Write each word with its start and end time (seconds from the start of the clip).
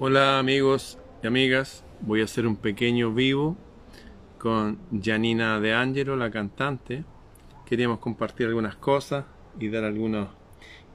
Hola 0.00 0.38
amigos 0.38 0.96
y 1.24 1.26
amigas, 1.26 1.82
voy 2.02 2.20
a 2.20 2.24
hacer 2.24 2.46
un 2.46 2.54
pequeño 2.54 3.12
vivo 3.12 3.56
con 4.38 4.78
Janina 5.02 5.58
De 5.58 5.74
Angelo, 5.74 6.14
la 6.14 6.30
cantante. 6.30 7.04
Queríamos 7.66 7.98
compartir 7.98 8.46
algunas 8.46 8.76
cosas 8.76 9.24
y 9.58 9.68
dar 9.68 9.82
algunas 9.82 10.28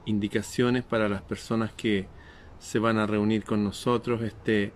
indicaciones 0.06 0.84
para 0.84 1.10
las 1.10 1.20
personas 1.20 1.70
que 1.74 2.08
se 2.58 2.78
van 2.78 2.96
a 2.96 3.06
reunir 3.06 3.44
con 3.44 3.62
nosotros 3.62 4.22
este 4.22 4.72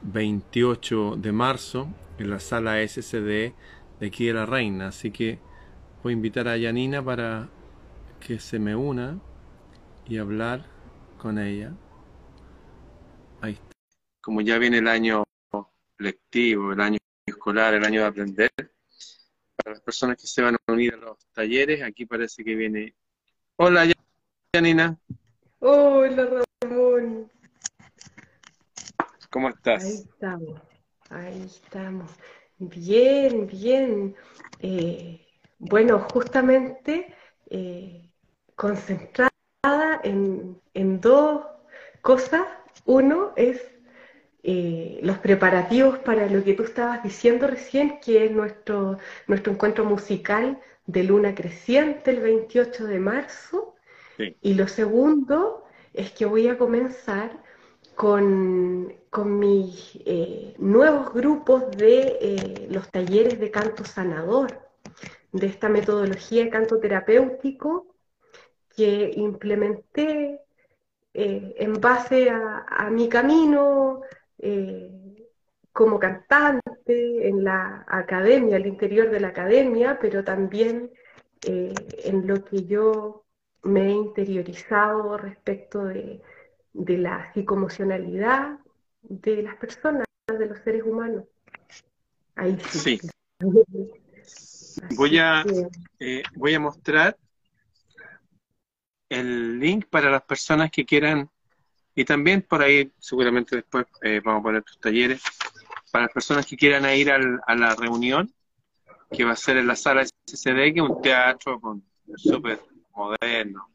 28 0.00 1.16
de 1.18 1.32
marzo 1.32 1.88
en 2.16 2.30
la 2.30 2.40
sala 2.40 2.82
SCD 2.82 3.52
de 4.00 4.06
aquí 4.06 4.28
de 4.28 4.32
la 4.32 4.46
Reina. 4.46 4.88
Así 4.88 5.10
que 5.10 5.40
voy 6.02 6.14
a 6.14 6.16
invitar 6.16 6.48
a 6.48 6.58
Janina 6.58 7.04
para 7.04 7.50
que 8.18 8.38
se 8.38 8.58
me 8.58 8.74
una 8.74 9.18
y 10.06 10.16
hablar 10.16 10.64
con 11.18 11.38
ella. 11.38 11.74
Como 14.28 14.42
ya 14.42 14.58
viene 14.58 14.76
el 14.76 14.88
año 14.88 15.24
lectivo, 15.96 16.74
el 16.74 16.80
año 16.82 16.98
escolar, 17.24 17.72
el 17.72 17.82
año 17.82 18.02
de 18.02 18.06
aprender, 18.08 18.50
para 19.56 19.70
las 19.70 19.80
personas 19.80 20.18
que 20.18 20.26
se 20.26 20.42
van 20.42 20.54
a 20.54 20.70
unir 20.70 20.92
a 20.92 20.96
los 20.98 21.16
talleres, 21.32 21.82
aquí 21.82 22.04
parece 22.04 22.44
que 22.44 22.54
viene. 22.54 22.94
Hola, 23.56 23.90
Janina. 24.54 24.98
Hola, 25.60 26.44
Ramón. 26.60 27.32
¿Cómo 29.30 29.48
estás? 29.48 29.82
Ahí 29.82 29.94
estamos, 29.94 30.60
ahí 31.08 31.42
estamos. 31.46 32.10
Bien, 32.58 33.46
bien. 33.46 34.14
Eh, 34.60 35.26
bueno, 35.58 36.06
justamente 36.12 37.14
eh, 37.48 38.10
concentrada 38.54 39.32
en, 40.04 40.60
en 40.74 41.00
dos 41.00 41.46
cosas. 42.02 42.46
Uno 42.84 43.32
es 43.34 43.77
eh, 44.44 45.00
los 45.02 45.18
preparativos 45.18 45.98
para 45.98 46.28
lo 46.28 46.44
que 46.44 46.54
tú 46.54 46.62
estabas 46.62 47.02
diciendo 47.02 47.48
recién, 47.48 47.98
que 48.00 48.26
es 48.26 48.30
nuestro, 48.30 48.98
nuestro 49.26 49.52
encuentro 49.52 49.84
musical 49.84 50.60
de 50.86 51.02
Luna 51.02 51.34
Creciente 51.34 52.12
el 52.12 52.20
28 52.20 52.86
de 52.86 53.00
marzo. 53.00 53.74
Y 54.40 54.54
lo 54.54 54.66
segundo 54.66 55.64
es 55.92 56.10
que 56.10 56.24
voy 56.24 56.48
a 56.48 56.58
comenzar 56.58 57.40
con, 57.94 58.94
mis 59.26 59.98
eh, 60.06 60.54
nuevos 60.58 61.12
grupos 61.12 61.70
de 61.76 62.18
eh, 62.20 62.68
los 62.70 62.90
talleres 62.90 63.38
de 63.38 63.50
canto 63.50 63.84
sanador, 63.84 64.60
de 65.32 65.46
esta 65.46 65.68
metodología 65.68 66.44
de 66.44 66.50
canto 66.50 66.78
terapéutico 66.78 67.94
que 68.74 69.12
implementé 69.16 70.40
en 71.14 71.80
base 71.80 72.30
a, 72.30 72.88
mi 72.90 73.08
camino 73.08 74.02
eh, 74.38 74.90
como 75.72 75.98
cantante 75.98 77.28
en 77.28 77.44
la 77.44 77.84
academia, 77.86 78.56
al 78.56 78.66
interior 78.66 79.10
de 79.10 79.20
la 79.20 79.28
academia, 79.28 79.98
pero 80.00 80.24
también 80.24 80.90
eh, 81.46 81.72
en 82.04 82.26
lo 82.26 82.44
que 82.44 82.64
yo 82.64 83.24
me 83.62 83.86
he 83.86 83.92
interiorizado 83.92 85.16
respecto 85.16 85.84
de, 85.84 86.20
la 86.72 87.32
psicoemocionalidad 87.32 88.58
de 89.02 89.42
las 89.42 89.56
personas, 89.56 90.04
de 90.26 90.46
los 90.46 90.58
seres 90.60 90.82
humanos. 90.82 91.24
Ahí 92.34 92.58
sí. 92.70 93.00
Voy 94.96 95.18
a, 95.18 95.44
eh, 95.98 96.22
voy 96.34 96.54
a 96.54 96.60
mostrar 96.60 97.16
el 99.08 99.58
link 99.58 99.86
para 99.86 100.10
las 100.10 100.22
personas 100.22 100.70
que 100.70 100.84
quieran 100.84 101.30
y 101.98 102.04
también 102.04 102.42
por 102.42 102.62
ahí, 102.62 102.92
seguramente 103.00 103.56
después 103.56 103.84
eh, 104.02 104.20
vamos 104.24 104.38
a 104.38 104.42
poner 104.44 104.62
tus 104.62 104.78
talleres, 104.78 105.20
para 105.90 106.04
las 106.04 106.14
personas 106.14 106.46
que 106.46 106.56
quieran 106.56 106.88
ir 106.96 107.10
a 107.10 107.54
la 107.56 107.74
reunión, 107.74 108.32
que 109.10 109.24
va 109.24 109.32
a 109.32 109.36
ser 109.36 109.56
en 109.56 109.66
la 109.66 109.74
sala 109.74 110.04
SCD, 110.04 110.72
que 110.72 110.74
es 110.76 110.88
un 110.88 111.02
teatro 111.02 111.60
súper 112.14 112.60
moderno. 112.94 113.68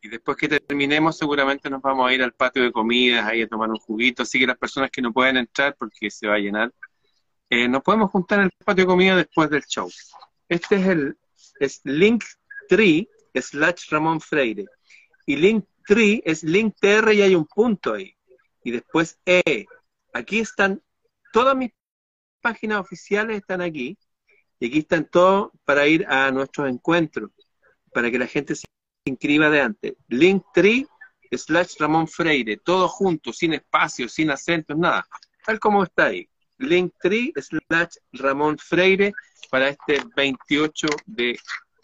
Y 0.00 0.08
después 0.08 0.38
que 0.38 0.48
terminemos, 0.48 1.18
seguramente 1.18 1.68
nos 1.68 1.82
vamos 1.82 2.08
a 2.08 2.14
ir 2.14 2.22
al 2.22 2.32
patio 2.32 2.62
de 2.62 2.72
comidas, 2.72 3.26
ahí 3.26 3.42
a 3.42 3.46
tomar 3.46 3.68
un 3.68 3.76
juguito. 3.76 4.22
Así 4.22 4.38
que 4.38 4.46
las 4.46 4.56
personas 4.56 4.90
que 4.90 5.02
no 5.02 5.12
pueden 5.12 5.36
entrar 5.36 5.76
porque 5.78 6.10
se 6.10 6.28
va 6.28 6.36
a 6.36 6.38
llenar, 6.38 6.72
eh, 7.50 7.68
nos 7.68 7.82
podemos 7.82 8.10
juntar 8.10 8.38
en 8.38 8.46
el 8.46 8.52
patio 8.64 8.84
de 8.84 8.88
comidas 8.88 9.18
después 9.18 9.50
del 9.50 9.64
show. 9.66 9.90
Este 10.48 10.76
es 10.76 10.86
el 10.86 11.18
es 11.58 11.82
Linktree 11.84 13.06
slash 13.34 13.90
Ramón 13.90 14.18
Freire. 14.18 14.64
Y 15.26 15.36
Link 15.36 15.66
tree 15.90 16.22
es 16.24 16.44
link 16.44 16.76
tr 16.78 17.12
y 17.12 17.22
hay 17.22 17.34
un 17.34 17.46
punto 17.46 17.94
ahí. 17.94 18.16
Y 18.62 18.70
después 18.70 19.18
e. 19.26 19.66
Aquí 20.12 20.38
están 20.38 20.80
todas 21.32 21.56
mis 21.56 21.72
páginas 22.40 22.78
oficiales 22.78 23.38
están 23.38 23.60
aquí. 23.60 23.98
Y 24.60 24.68
aquí 24.68 24.78
están 24.78 25.06
todos 25.06 25.50
para 25.64 25.88
ir 25.88 26.06
a 26.06 26.30
nuestros 26.30 26.68
encuentros, 26.68 27.30
para 27.92 28.08
que 28.08 28.20
la 28.20 28.28
gente 28.28 28.54
se 28.54 28.66
inscriba 29.04 29.50
de 29.50 29.62
antes. 29.62 29.94
Linktree 30.06 30.86
slash 31.32 31.74
Ramón 31.80 32.06
Freire, 32.06 32.58
todo 32.58 32.86
junto, 32.86 33.32
sin 33.32 33.54
espacio, 33.54 34.08
sin 34.08 34.30
acentos, 34.30 34.78
nada. 34.78 35.04
Tal 35.44 35.58
como 35.58 35.82
está 35.82 36.06
ahí. 36.06 36.28
Linktree 36.58 37.32
slash 37.36 37.96
Ramón 38.12 38.58
Freire 38.58 39.12
para 39.50 39.70
este 39.70 40.04
28 40.14 40.86
de 41.06 41.36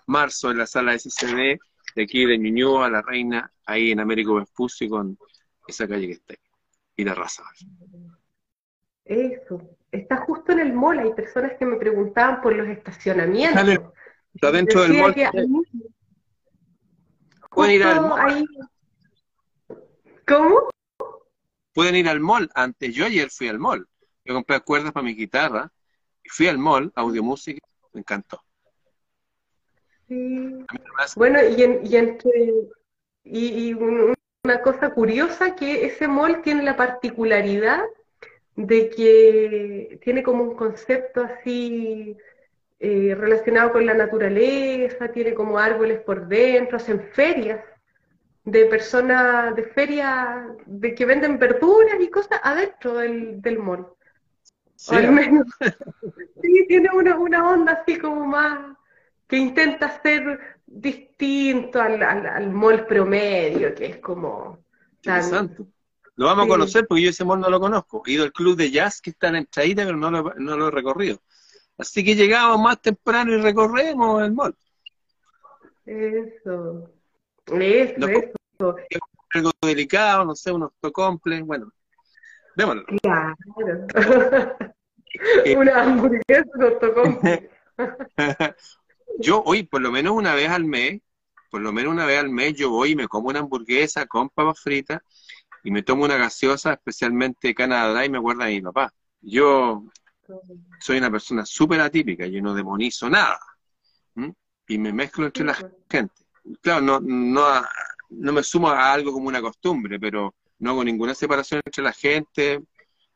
marzo 0.06 0.52
en 0.52 0.58
la 0.58 0.66
sala 0.66 0.96
SCD 0.96 1.58
de 1.96 2.02
aquí 2.02 2.26
de 2.26 2.38
Ñuñoa 2.38 2.86
a 2.86 2.90
la 2.90 3.02
Reina, 3.02 3.50
ahí 3.64 3.90
en 3.90 4.00
Américo 4.00 4.34
Vespucio, 4.34 4.88
con 4.90 5.18
esa 5.66 5.88
calle 5.88 6.06
que 6.06 6.12
está 6.12 6.34
ahí, 6.34 6.38
y 6.94 7.04
la 7.04 7.14
raza. 7.14 7.42
Eso, 9.02 9.62
está 9.90 10.18
justo 10.18 10.52
en 10.52 10.60
el 10.60 10.74
mall, 10.74 10.98
hay 10.98 11.14
personas 11.14 11.52
que 11.58 11.64
me 11.64 11.76
preguntaban 11.76 12.42
por 12.42 12.54
los 12.54 12.68
estacionamientos. 12.68 13.92
Está 14.34 14.52
dentro 14.52 14.82
del 14.82 14.92
mall. 14.92 15.14
Pueden 17.50 17.74
ir 17.74 17.82
al 17.84 18.00
mall. 18.02 18.48
¿Cómo? 20.26 20.68
Pueden 21.72 21.96
ir 21.96 22.08
al 22.10 22.20
mall. 22.20 22.50
Antes, 22.54 22.94
yo 22.94 23.06
ayer 23.06 23.30
fui 23.30 23.48
al 23.48 23.58
mall. 23.58 23.88
Yo 24.22 24.34
compré 24.34 24.60
cuerdas 24.60 24.92
para 24.92 25.04
mi 25.04 25.14
guitarra 25.14 25.72
y 26.22 26.28
fui 26.28 26.46
al 26.48 26.58
mall, 26.58 26.92
audio 26.94 27.22
música, 27.22 27.66
me 27.94 28.00
encantó. 28.00 28.42
Sí. 30.08 30.64
Bueno, 31.16 31.38
y, 31.42 31.80
y, 31.88 31.96
entre, 31.96 32.52
y, 33.24 33.72
una 33.74 34.62
cosa 34.62 34.90
curiosa 34.90 35.56
que 35.56 35.86
ese 35.86 36.06
mall 36.06 36.42
tiene 36.42 36.62
la 36.62 36.76
particularidad 36.76 37.82
de 38.54 38.88
que 38.90 39.98
tiene 40.02 40.22
como 40.22 40.44
un 40.44 40.54
concepto 40.54 41.22
así 41.22 42.16
eh, 42.78 43.14
relacionado 43.18 43.72
con 43.72 43.84
la 43.84 43.94
naturaleza, 43.94 45.08
tiene 45.08 45.34
como 45.34 45.58
árboles 45.58 46.00
por 46.00 46.28
dentro, 46.28 46.76
hacen 46.76 47.00
ferias 47.12 47.60
de 48.44 48.66
personas, 48.66 49.56
de 49.56 49.64
ferias 49.64 50.46
de 50.66 50.94
que 50.94 51.04
venden 51.04 51.38
verduras 51.38 51.96
y 52.00 52.08
cosas 52.08 52.38
adentro 52.42 52.94
del, 52.94 53.42
del 53.42 53.58
mall. 53.58 53.88
Sí. 54.76 54.94
al 54.94 55.10
menos, 55.10 55.46
sí, 56.42 56.66
tiene 56.68 56.90
una, 56.92 57.18
una 57.18 57.50
onda 57.50 57.72
así 57.72 57.98
como 57.98 58.26
más 58.26 58.76
que 59.26 59.36
intenta 59.36 60.00
ser 60.02 60.58
distinto 60.66 61.80
al, 61.80 62.02
al, 62.02 62.50
mall 62.50 62.86
promedio, 62.86 63.74
que 63.74 63.86
es 63.86 63.96
como... 63.98 64.64
Interesante. 64.96 65.64
Lo 66.16 66.26
vamos 66.26 66.46
a 66.46 66.48
conocer 66.48 66.86
porque 66.86 67.02
yo 67.02 67.10
ese 67.10 67.24
mall 67.24 67.40
no 67.40 67.50
lo 67.50 67.60
conozco. 67.60 68.02
He 68.06 68.12
ido 68.12 68.24
al 68.24 68.32
club 68.32 68.56
de 68.56 68.70
jazz 68.70 69.00
que 69.00 69.10
está 69.10 69.28
en 69.28 69.36
Entraída, 69.36 69.84
pero 69.84 69.96
no 69.96 70.10
lo, 70.10 70.34
no 70.34 70.56
lo 70.56 70.68
he 70.68 70.70
recorrido. 70.70 71.20
Así 71.78 72.02
que 72.02 72.14
llegamos 72.14 72.58
más 72.60 72.80
temprano 72.80 73.32
y 73.34 73.40
recorremos 73.40 74.22
el 74.22 74.32
mall. 74.32 74.56
Eso. 75.84 76.90
Eso, 77.46 78.08
eso. 78.08 78.76
Algo 79.30 79.50
delicado, 79.60 80.24
no 80.24 80.34
sé, 80.34 80.50
unos 80.50 80.72
tocomples, 80.80 81.42
bueno. 81.42 81.70
Démoslo. 82.56 82.84
Claro. 83.02 83.36
Una 85.56 85.82
hamburguesa, 85.82 86.44
unos 86.54 86.78
tocomples. 86.78 87.40
Yo 89.18 89.42
hoy, 89.44 89.62
por 89.62 89.80
lo 89.80 89.90
menos 89.90 90.14
una 90.14 90.34
vez 90.34 90.50
al 90.50 90.64
mes, 90.64 91.00
por 91.50 91.60
lo 91.60 91.72
menos 91.72 91.92
una 91.92 92.06
vez 92.06 92.20
al 92.20 92.28
mes, 92.28 92.54
yo 92.54 92.70
voy 92.70 92.90
y 92.90 92.96
me 92.96 93.08
como 93.08 93.28
una 93.28 93.40
hamburguesa 93.40 94.06
con 94.06 94.28
papas 94.28 94.60
fritas 94.60 95.00
y 95.64 95.70
me 95.70 95.82
tomo 95.82 96.04
una 96.04 96.16
gaseosa, 96.16 96.74
especialmente 96.74 97.54
Canadá, 97.54 98.04
y 98.04 98.10
me 98.10 98.18
acuerda 98.18 98.44
a 98.44 98.48
mi 98.48 98.60
papá. 98.60 98.92
Yo 99.20 99.84
soy 100.80 100.98
una 100.98 101.10
persona 101.10 101.46
súper 101.46 101.80
atípica, 101.80 102.26
yo 102.26 102.42
no 102.42 102.54
demonizo 102.54 103.08
nada. 103.08 103.38
Y 104.68 104.78
me 104.78 104.92
mezclo 104.92 105.26
entre 105.26 105.44
la 105.44 105.54
gente. 105.54 106.14
Claro, 106.60 106.80
no, 106.80 107.00
no, 107.00 107.44
no 108.10 108.32
me 108.32 108.42
sumo 108.42 108.68
a 108.68 108.92
algo 108.92 109.12
como 109.12 109.28
una 109.28 109.40
costumbre, 109.40 109.98
pero 109.98 110.34
no 110.58 110.70
hago 110.70 110.84
ninguna 110.84 111.14
separación 111.14 111.60
entre 111.64 111.84
la 111.84 111.92
gente. 111.92 112.60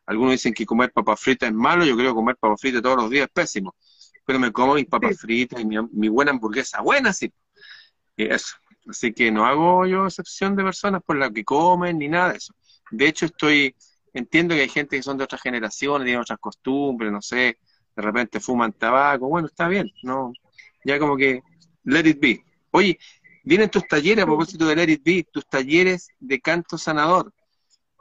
Algunos 0.07 0.33
dicen 0.33 0.55
que 0.55 0.67
comer 0.67 0.93
papas 0.93 1.21
fritas 1.21 1.49
es 1.49 1.55
malo, 1.55 1.85
yo 1.85 1.97
creo 1.97 2.11
que 2.11 2.15
comer 2.15 2.37
papas 2.37 2.61
fritas 2.61 2.83
todos 2.83 2.97
los 2.97 3.11
días 3.11 3.27
es 3.27 3.33
pésimo 3.33 3.75
pero 4.31 4.39
me 4.39 4.53
como 4.53 4.75
mis 4.75 4.87
papas 4.87 5.19
fritas 5.19 5.61
y 5.61 5.65
mi, 5.65 6.09
buena 6.09 6.31
hamburguesa, 6.31 6.81
buena 6.83 7.13
sí. 7.13 7.33
eso. 8.17 8.55
Así 8.89 9.13
que 9.13 9.33
no 9.33 9.45
hago 9.45 9.87
yo 9.87 10.07
excepción 10.07 10.55
de 10.55 10.63
personas 10.63 11.03
por 11.03 11.17
las 11.17 11.33
que 11.33 11.43
comen 11.45 11.99
ni 11.99 12.07
nada 12.07 12.31
de 12.31 12.39
eso. 12.39 12.55
De 12.93 13.09
hecho, 13.09 13.27
estoy 13.27 13.75
entiendo 14.15 14.55
que 14.55 14.61
hay 14.61 14.69
gente 14.69 14.97
que 14.97 15.03
son 15.03 15.19
de 15.19 15.25
otras 15.25 15.43
generaciones, 15.43 16.05
tienen 16.05 16.23
otras 16.23 16.39
costumbres, 16.39 17.11
no 17.11 17.21
sé, 17.21 17.59
de 17.97 18.03
repente 18.03 18.39
fuman 18.39 18.73
tabaco, 18.73 19.27
bueno, 19.27 19.49
está 19.49 19.67
bien, 19.67 19.91
no, 20.05 20.33
ya 20.85 21.01
como 21.01 21.17
que 21.17 21.43
let 21.83 22.09
it 22.09 22.21
be. 22.21 22.45
Oye, 22.71 23.01
vienen 23.43 23.69
tus 23.69 23.85
talleres, 23.89 24.23
a 24.23 24.27
propósito 24.29 24.65
de 24.65 24.77
let 24.77 24.93
it 24.93 25.03
be, 25.03 25.27
tus 25.29 25.45
talleres 25.49 26.07
de 26.21 26.41
canto 26.41 26.79
sanador, 26.79 27.33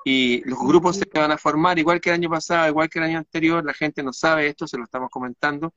y 0.05 0.41
los 0.47 0.59
grupos 0.59 0.97
se 0.97 1.05
van 1.13 1.31
a 1.31 1.37
formar 1.37 1.77
igual 1.77 1.99
que 1.99 2.09
el 2.09 2.15
año 2.15 2.29
pasado, 2.29 2.67
igual 2.67 2.89
que 2.89 2.99
el 2.99 3.05
año 3.05 3.17
anterior, 3.17 3.63
la 3.65 3.73
gente 3.73 4.01
no 4.01 4.13
sabe 4.13 4.47
esto, 4.47 4.67
se 4.67 4.77
lo 4.77 4.85
estamos 4.85 5.09
comentando, 5.09 5.73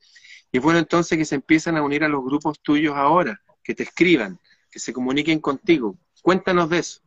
y 0.52 0.58
es 0.58 0.62
bueno 0.62 0.78
entonces 0.78 1.16
que 1.16 1.25
se 1.25 1.34
empiezan 1.34 1.78
a 1.78 1.82
unir 1.82 2.04
a 2.04 2.08
los 2.08 2.22
grupos 2.22 2.60
tuyos 2.60 2.94
ahora, 2.94 3.40
que 3.64 3.75
te 3.75 3.84
escriban, 3.84 4.38
que 4.70 4.78
se 4.78 4.93
comuniquen 4.93 5.40
contigo. 5.40 5.96
Cuéntanos 6.20 6.69
de 6.69 6.78
eso. 6.78 7.00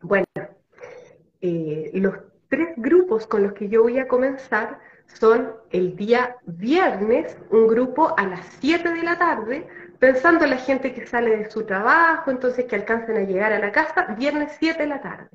Bueno, 0.00 0.24
eh, 1.40 1.90
los 1.94 2.14
tres 2.48 2.68
grupos 2.76 3.26
con 3.26 3.42
los 3.42 3.54
que 3.54 3.68
yo 3.68 3.82
voy 3.82 3.98
a 3.98 4.06
comenzar 4.06 4.78
son 5.18 5.52
el 5.70 5.96
día 5.96 6.36
viernes, 6.46 7.36
un 7.50 7.66
grupo 7.66 8.16
a 8.16 8.24
las 8.24 8.46
7 8.60 8.88
de 8.88 9.02
la 9.02 9.18
tarde, 9.18 9.66
pensando 9.98 10.44
en 10.44 10.50
la 10.50 10.58
gente 10.58 10.94
que 10.94 11.06
sale 11.06 11.36
de 11.36 11.50
su 11.50 11.64
trabajo, 11.64 12.30
entonces 12.30 12.66
que 12.66 12.76
alcancen 12.76 13.16
a 13.16 13.22
llegar 13.22 13.52
a 13.52 13.58
la 13.58 13.72
casa, 13.72 14.14
viernes 14.16 14.52
7 14.60 14.80
de 14.80 14.88
la 14.88 15.00
tarde. 15.00 15.28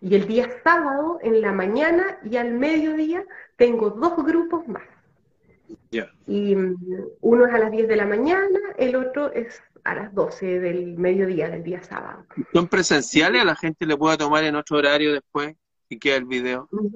Y 0.00 0.14
el 0.14 0.26
día 0.26 0.48
sábado, 0.64 1.18
en 1.22 1.42
la 1.42 1.52
mañana 1.52 2.18
y 2.24 2.36
al 2.38 2.52
mediodía, 2.52 3.24
tengo 3.56 3.90
dos 3.90 4.16
grupos 4.24 4.66
más. 4.68 4.97
Y 6.26 6.54
mm, 6.54 6.76
uno 7.20 7.46
es 7.46 7.54
a 7.54 7.58
las 7.58 7.70
10 7.70 7.88
de 7.88 7.96
la 7.96 8.06
mañana, 8.06 8.58
el 8.76 8.96
otro 8.96 9.32
es 9.32 9.62
a 9.84 9.94
las 9.94 10.14
12 10.14 10.60
del 10.60 10.96
mediodía 10.96 11.48
del 11.48 11.62
día 11.62 11.82
sábado. 11.82 12.26
¿Son 12.52 12.68
presenciales? 12.68 13.42
¿A 13.42 13.44
la 13.44 13.56
gente 13.56 13.86
le 13.86 13.96
pueda 13.96 14.16
tomar 14.16 14.44
en 14.44 14.56
otro 14.56 14.78
horario 14.78 15.12
después 15.12 15.54
y 15.88 15.98
queda 15.98 16.16
el 16.16 16.26
video? 16.26 16.68
Mm. 16.70 16.88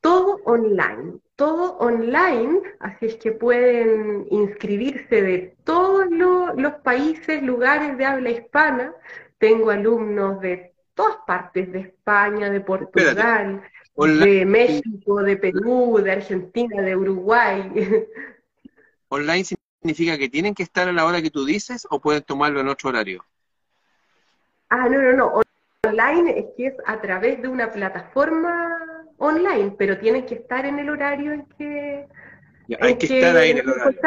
Todo 0.00 0.36
online, 0.44 1.18
todo 1.34 1.76
online, 1.78 2.60
así 2.78 3.06
es 3.06 3.16
que 3.16 3.32
pueden 3.32 4.28
inscribirse 4.30 5.22
de 5.22 5.56
todos 5.64 6.06
los 6.08 6.74
países, 6.84 7.42
lugares 7.42 7.98
de 7.98 8.04
habla 8.04 8.30
hispana. 8.30 8.94
Tengo 9.38 9.70
alumnos 9.70 10.40
de 10.40 10.72
todas 10.94 11.16
partes, 11.26 11.72
de 11.72 11.80
España, 11.80 12.48
de 12.48 12.60
Portugal, 12.60 13.62
de 14.06 14.46
México, 14.46 15.22
de 15.22 15.36
Perú, 15.36 16.00
de 16.02 16.12
Argentina, 16.12 16.82
de 16.82 16.96
Uruguay. 16.96 17.72
¿Online 19.08 19.44
significa 19.44 20.16
que 20.18 20.28
tienen 20.28 20.54
que 20.54 20.62
estar 20.62 20.88
a 20.88 20.92
la 20.92 21.04
hora 21.04 21.22
que 21.22 21.30
tú 21.30 21.44
dices 21.44 21.86
o 21.90 22.00
pueden 22.00 22.22
tomarlo 22.22 22.60
en 22.60 22.68
otro 22.68 22.90
horario? 22.90 23.24
Ah, 24.68 24.88
no, 24.88 25.00
no, 25.00 25.12
no. 25.12 25.40
Online 25.86 26.38
es 26.38 26.46
que 26.56 26.66
es 26.66 26.74
a 26.86 27.00
través 27.00 27.40
de 27.40 27.48
una 27.48 27.72
plataforma 27.72 29.04
online, 29.16 29.74
pero 29.78 29.98
tienen 29.98 30.26
que 30.26 30.34
estar 30.34 30.64
en 30.66 30.78
el 30.78 30.90
horario 30.90 31.32
en 31.32 31.46
que... 31.56 32.06
hay 32.80 32.98
que, 32.98 33.06
estar 33.06 33.36
ahí 33.36 33.50
en 33.50 33.58
el 33.58 33.68
horario. 33.68 34.00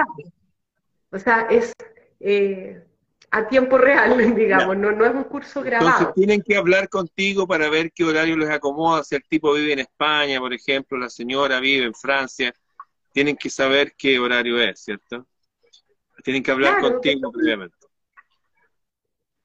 O 1.11 1.19
sea, 1.19 1.47
es... 1.49 1.73
Eh, 2.19 2.81
a 3.31 3.47
tiempo 3.47 3.77
real, 3.77 4.17
digamos, 4.35 4.77
no, 4.77 4.91
no 4.91 5.05
es 5.05 5.15
un 5.15 5.23
curso 5.23 5.61
grabado. 5.63 5.89
Entonces 5.89 6.13
tienen 6.15 6.41
que 6.41 6.57
hablar 6.57 6.89
contigo 6.89 7.47
para 7.47 7.69
ver 7.69 7.91
qué 7.93 8.03
horario 8.03 8.37
les 8.37 8.49
acomoda, 8.49 9.03
si 9.03 9.15
el 9.15 9.23
tipo 9.23 9.53
vive 9.53 9.73
en 9.73 9.79
España, 9.79 10.39
por 10.39 10.53
ejemplo, 10.53 10.97
la 10.97 11.09
señora 11.09 11.59
vive 11.59 11.85
en 11.85 11.93
Francia, 11.93 12.53
tienen 13.13 13.37
que 13.37 13.49
saber 13.49 13.93
qué 13.97 14.19
horario 14.19 14.61
es, 14.61 14.81
¿cierto? 14.81 15.25
Tienen 16.23 16.43
que 16.43 16.51
hablar 16.51 16.79
contigo 16.81 17.31
previamente. 17.31 17.75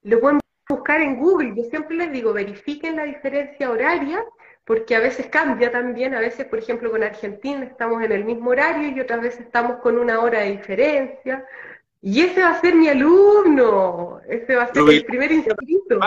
Lo 0.02 0.20
pueden 0.20 0.40
buscar 0.68 1.00
en 1.00 1.18
Google, 1.18 1.54
yo 1.56 1.64
siempre 1.64 1.96
les 1.96 2.12
digo, 2.12 2.32
verifiquen 2.32 2.96
la 2.96 3.04
diferencia 3.04 3.70
horaria, 3.70 4.24
porque 4.64 4.96
a 4.96 5.00
veces 5.00 5.28
cambia 5.28 5.70
también, 5.70 6.14
a 6.14 6.20
veces, 6.20 6.46
por 6.46 6.58
ejemplo, 6.58 6.90
con 6.90 7.04
Argentina 7.04 7.64
estamos 7.64 8.02
en 8.02 8.10
el 8.10 8.24
mismo 8.24 8.50
horario 8.50 8.88
y 8.88 9.00
otras 9.00 9.20
veces 9.20 9.40
estamos 9.42 9.76
con 9.76 9.96
una 9.96 10.20
hora 10.20 10.40
de 10.40 10.56
diferencia, 10.56 11.44
y 12.08 12.20
ese 12.20 12.40
va 12.40 12.50
a 12.50 12.60
ser 12.60 12.76
mi 12.76 12.86
alumno, 12.86 14.20
ese 14.28 14.54
va 14.54 14.62
a 14.62 14.72
ser 14.72 14.88
el 14.88 15.04
primer 15.04 15.32
inscrito. 15.32 15.98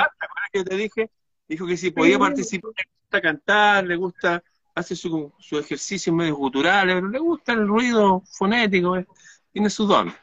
que 0.53 0.63
te 0.63 0.75
dije? 0.77 1.09
Dijo 1.45 1.67
que 1.67 1.75
si 1.75 1.91
podía 1.91 2.17
participar, 2.17 2.71
le 2.77 2.85
gusta 3.01 3.21
cantar, 3.21 3.83
le 3.85 3.97
gusta, 3.97 4.41
hace 4.75 4.95
su, 4.95 5.33
su 5.37 5.59
ejercicio 5.59 6.13
medio 6.13 6.37
cultural, 6.37 6.87
pero 6.87 7.09
le 7.09 7.19
gusta 7.19 7.51
el 7.51 7.67
ruido 7.67 8.23
fonético, 8.31 8.95
eh, 8.95 9.05
tiene 9.51 9.69
su 9.69 9.85
don. 9.87 10.13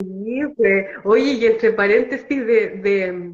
Sí, 0.00 0.42
pues, 0.56 0.86
oye, 1.04 1.34
y 1.34 1.46
entre 1.46 1.70
paréntesis 1.74 2.44
de, 2.44 2.68
de 2.78 3.32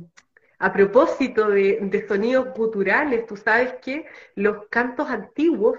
a 0.58 0.72
propósito 0.75 1.49
de, 1.49 1.78
de 1.81 2.06
sonidos 2.06 2.49
guturales, 2.55 3.25
tú 3.25 3.34
sabes 3.34 3.76
que 3.81 4.05
los 4.34 4.66
cantos 4.69 5.08
antiguos 5.08 5.78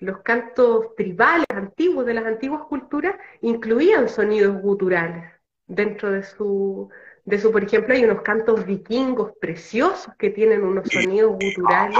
los 0.00 0.20
cantos 0.22 0.94
tribales 0.96 1.46
antiguos 1.54 2.06
de 2.06 2.14
las 2.14 2.24
antiguas 2.24 2.62
culturas 2.62 3.16
incluían 3.42 4.08
sonidos 4.08 4.60
guturales 4.60 5.24
dentro 5.66 6.10
de 6.10 6.22
su, 6.22 6.88
de 7.24 7.38
su, 7.38 7.52
por 7.52 7.62
ejemplo, 7.62 7.94
hay 7.94 8.04
unos 8.04 8.22
cantos 8.22 8.66
vikingos 8.66 9.32
preciosos 9.40 10.12
que 10.18 10.30
tienen 10.30 10.64
unos 10.64 10.88
sonidos 10.88 11.32
guturales. 11.32 11.98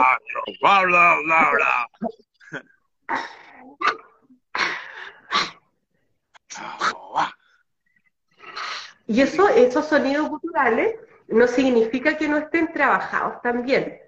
Y 9.07 9.21
eso, 9.21 9.49
esos 9.49 9.87
sonidos 9.87 10.29
guturales 10.29 10.97
no 11.29 11.47
significa 11.47 12.17
que 12.17 12.29
no 12.29 12.39
estén 12.39 12.73
trabajados 12.73 13.41
también. 13.43 14.01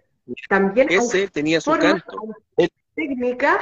También 0.49 0.89
Ese 0.91 1.29
tenía 1.29 1.61
su 1.61 1.73
canto. 1.73 2.23
técnicas 2.95 3.61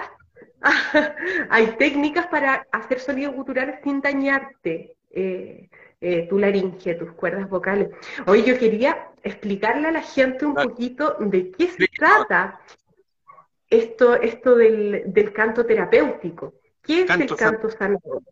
hay 1.50 1.66
técnicas 1.78 2.26
para 2.26 2.66
hacer 2.72 3.00
sonidos 3.00 3.34
guturales 3.34 3.80
sin 3.82 4.00
dañarte 4.00 4.96
eh, 5.10 5.68
eh, 6.00 6.26
tu 6.28 6.38
laringe, 6.38 6.94
tus 6.94 7.12
cuerdas 7.12 7.48
vocales. 7.48 7.90
Hoy 8.26 8.42
yo 8.44 8.58
quería 8.58 9.08
explicarle 9.22 9.88
a 9.88 9.92
la 9.92 10.02
gente 10.02 10.46
un 10.46 10.54
poquito 10.54 11.16
de 11.20 11.50
qué 11.50 11.68
se 11.68 11.88
trata 11.88 12.60
esto, 13.68 14.14
esto 14.14 14.56
del, 14.56 15.32
canto 15.34 15.64
terapéutico. 15.64 16.54
¿Qué 16.82 17.02
es 17.02 17.10
el 17.10 17.36
canto 17.36 17.70
sanador? 17.70 18.22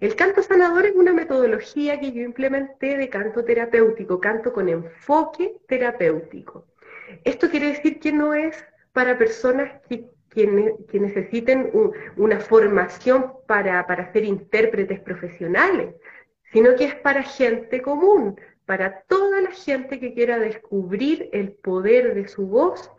El 0.00 0.16
canto 0.16 0.42
sanador 0.42 0.86
es 0.86 0.96
una 0.96 1.12
metodología 1.12 2.00
que 2.00 2.12
yo 2.12 2.22
implementé 2.22 2.96
de 2.96 3.08
canto 3.08 3.44
terapéutico, 3.44 4.20
canto 4.20 4.52
con 4.52 4.68
enfoque 4.68 5.60
terapéutico. 5.68 6.66
Esto 7.24 7.48
quiere 7.48 7.68
decir 7.68 8.00
que 8.00 8.12
no 8.12 8.34
es 8.34 8.64
para 8.92 9.16
personas 9.16 9.80
que 9.88 10.10
que, 10.34 10.46
necesiten 10.98 11.70
una 12.16 12.40
formación 12.40 13.32
para, 13.46 13.86
para 13.86 14.12
ser 14.12 14.24
intérpretes 14.24 15.00
profesionales, 15.00 15.94
sino 16.52 16.74
que 16.76 16.84
es 16.84 16.94
para 16.94 17.22
gente 17.22 17.82
común, 17.82 18.40
para 18.66 19.02
toda 19.02 19.40
la 19.40 19.50
gente 19.50 20.00
que 20.00 20.14
quiera 20.14 20.38
descubrir 20.38 21.28
el 21.32 21.52
poder 21.52 22.14
de 22.14 22.28
su 22.28 22.46
voz 22.46 22.90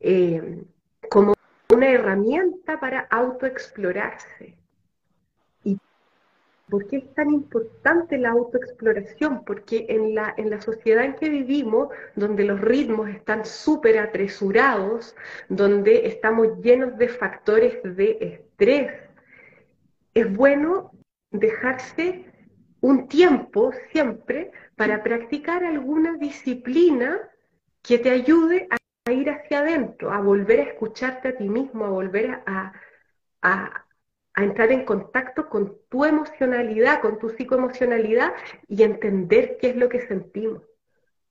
eh, 0.00 0.62
como 1.10 1.34
una 1.72 1.90
herramienta 1.90 2.80
para 2.80 3.00
autoexplorarse. 3.10 4.56
¿Por 6.74 6.88
qué 6.88 6.96
es 6.96 7.14
tan 7.14 7.30
importante 7.30 8.18
la 8.18 8.30
autoexploración? 8.30 9.44
Porque 9.44 9.86
en 9.88 10.12
la, 10.12 10.34
en 10.36 10.50
la 10.50 10.60
sociedad 10.60 11.04
en 11.04 11.14
que 11.14 11.28
vivimos, 11.28 11.90
donde 12.16 12.42
los 12.42 12.60
ritmos 12.60 13.10
están 13.10 13.44
súper 13.44 13.96
apresurados, 13.96 15.14
donde 15.48 16.08
estamos 16.08 16.48
llenos 16.60 16.98
de 16.98 17.06
factores 17.06 17.78
de 17.84 18.18
estrés, 18.20 18.90
es 20.14 20.36
bueno 20.36 20.90
dejarse 21.30 22.24
un 22.80 23.06
tiempo 23.06 23.70
siempre 23.92 24.50
para 24.74 25.04
practicar 25.04 25.62
alguna 25.62 26.16
disciplina 26.16 27.20
que 27.82 27.98
te 27.98 28.10
ayude 28.10 28.66
a 29.06 29.12
ir 29.12 29.30
hacia 29.30 29.60
adentro, 29.60 30.10
a 30.10 30.20
volver 30.20 30.58
a 30.58 30.64
escucharte 30.64 31.28
a 31.28 31.36
ti 31.36 31.48
mismo, 31.48 31.84
a 31.84 31.90
volver 31.90 32.42
a, 32.46 32.72
a, 33.42 33.83
a 34.34 34.42
entrar 34.42 34.72
en 34.72 34.84
contacto 34.84 35.48
con 35.48 35.78
tu 35.88 36.04
emocionalidad, 36.04 37.00
con 37.00 37.18
tu 37.18 37.30
psicoemocionalidad 37.30 38.34
y 38.68 38.82
entender 38.82 39.58
qué 39.60 39.70
es 39.70 39.76
lo 39.76 39.88
que 39.88 40.06
sentimos. 40.06 40.62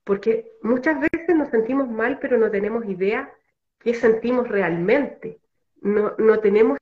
Porque 0.03 0.53
muchas 0.61 0.99
veces 0.99 1.35
nos 1.35 1.49
sentimos 1.49 1.89
mal, 1.89 2.19
pero 2.19 2.37
no 2.37 2.49
tenemos 2.49 2.85
idea 2.85 3.33
qué 3.79 3.93
sentimos 3.93 4.47
realmente. 4.47 5.39
No, 5.81 6.15
no 6.17 6.39
tenemos 6.39 6.77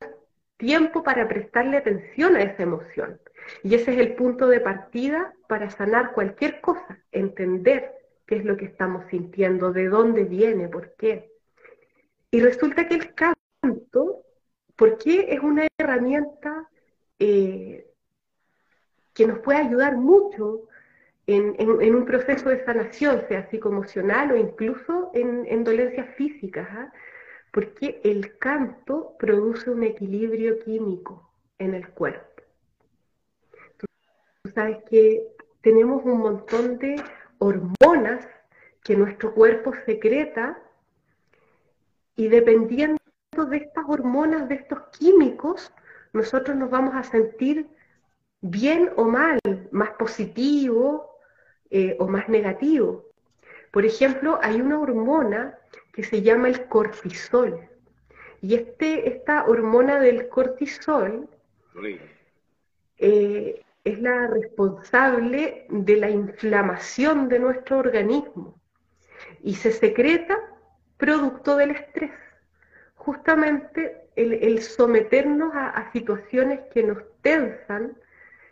tiempo 0.57 1.03
para 1.03 1.27
prestarle 1.27 1.77
atención 1.77 2.35
a 2.35 2.43
esa 2.43 2.63
emoción. 2.63 3.19
Y 3.63 3.73
ese 3.73 3.93
es 3.93 3.99
el 3.99 4.13
punto 4.13 4.47
de 4.47 4.59
partida 4.59 5.33
para 5.47 5.71
sanar 5.71 6.13
cualquier 6.13 6.61
cosa, 6.61 6.99
entender 7.11 7.91
qué 8.27 8.35
es 8.37 8.45
lo 8.45 8.57
que 8.57 8.65
estamos 8.65 9.05
sintiendo, 9.09 9.73
de 9.73 9.87
dónde 9.87 10.23
viene, 10.23 10.69
por 10.69 10.93
qué. 10.95 11.31
Y 12.29 12.39
resulta 12.41 12.87
que 12.87 12.95
el 12.95 13.13
canto 13.15 13.40
porque 14.81 15.27
es 15.29 15.39
una 15.41 15.67
herramienta 15.77 16.67
eh, 17.19 17.85
que 19.13 19.27
nos 19.27 19.37
puede 19.37 19.59
ayudar 19.59 19.95
mucho 19.95 20.63
en, 21.27 21.95
un 21.95 22.03
proceso 22.03 22.49
de 22.49 22.65
sanación, 22.65 23.21
sea 23.27 23.47
psicoemocional 23.51 24.31
o 24.31 24.37
incluso 24.37 25.11
en, 25.13 25.63
dolencias 25.63 26.15
físicas, 26.15 26.67
¿ah? 26.71 26.91
porque 27.51 28.01
el 28.03 28.39
canto 28.39 29.15
produce 29.19 29.69
un 29.69 29.83
equilibrio 29.83 30.57
químico 30.57 31.31
en 31.59 31.75
el 31.75 31.87
cuerpo. 31.89 32.41
Tú 33.77 33.85
sabes 34.55 34.79
que 34.89 35.27
tenemos 35.61 36.03
un 36.05 36.17
montón 36.21 36.79
de 36.79 36.95
hormonas 37.37 38.27
que 38.83 38.95
nuestro 38.95 39.35
cuerpo 39.35 39.73
secreta 39.85 40.59
y 42.15 42.29
dependiendo 42.29 43.00
de 43.49 43.57
estas 43.57 43.85
hormonas, 43.87 44.47
de 44.49 44.55
estos 44.55 44.79
químicos, 44.97 45.73
nosotros 46.13 46.57
nos 46.57 46.69
vamos 46.69 46.95
a 46.95 47.03
sentir 47.03 47.67
bien 48.41 48.91
o 48.95 49.05
mal, 49.05 49.39
más 49.71 49.91
positivo 49.91 51.17
eh, 51.69 51.95
o 51.99 52.07
más 52.07 52.27
negativo. 52.27 53.05
Por 53.71 53.85
ejemplo, 53.85 54.39
hay 54.41 54.59
una 54.59 54.79
hormona 54.79 55.57
que 55.93 56.03
se 56.03 56.21
llama 56.21 56.49
el 56.49 56.67
cortisol. 56.67 57.69
Y 58.41 58.55
este, 58.55 59.07
esta 59.07 59.45
hormona 59.45 59.99
del 59.99 60.27
cortisol 60.27 61.29
eh, 62.97 63.61
es 63.83 64.01
la 64.01 64.27
responsable 64.27 65.65
de 65.69 65.97
la 65.97 66.09
inflamación 66.09 67.29
de 67.29 67.39
nuestro 67.39 67.77
organismo 67.77 68.59
y 69.41 69.55
se 69.55 69.71
secreta 69.71 70.37
producto 70.97 71.55
del 71.55 71.71
estrés. 71.71 72.11
Justamente 73.03 74.09
el, 74.15 74.61
someternos 74.61 75.51
a, 75.55 75.91
situaciones 75.91 76.59
que 76.71 76.83
nos 76.83 76.99
tensan, 77.23 77.97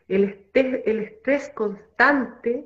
el 0.08 0.24
estrés, 0.24 0.82
el 0.88 1.00
estrés 1.02 1.50
constante, 1.50 2.66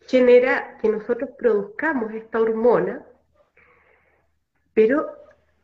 genera 0.00 0.76
que 0.76 0.90
nosotros 0.90 1.30
produzcamos 1.38 2.12
esta 2.12 2.38
hormona, 2.38 3.02
pero 4.74 5.08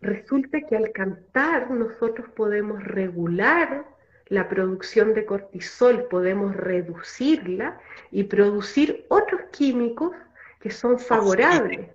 resulta 0.00 0.62
que 0.62 0.74
al 0.74 0.92
cantar 0.92 1.70
nosotros 1.70 2.30
podemos 2.30 2.82
regular 2.82 3.84
la 4.28 4.48
producción 4.48 5.12
de 5.12 5.26
cortisol, 5.26 6.04
podemos 6.04 6.56
reducirla 6.56 7.78
y 8.10 8.24
producir 8.24 9.04
otros 9.08 9.42
químicos 9.52 10.12
que 10.60 10.70
son 10.70 10.98
favorables. 10.98 11.90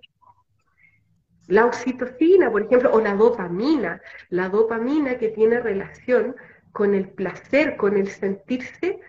La 1.48 1.66
oxitocina, 1.66 2.50
por 2.50 2.62
ejemplo, 2.62 2.90
o 2.92 3.00
la 3.00 3.14
dopamina, 3.14 4.00
la 4.30 4.48
dopamina 4.48 5.18
que 5.18 5.28
tiene 5.28 5.60
relación 5.60 6.36
con 6.72 6.94
el 6.94 7.08
placer, 7.08 7.76
con 7.76 7.96
el 7.96 8.08
sentirse 8.08 9.00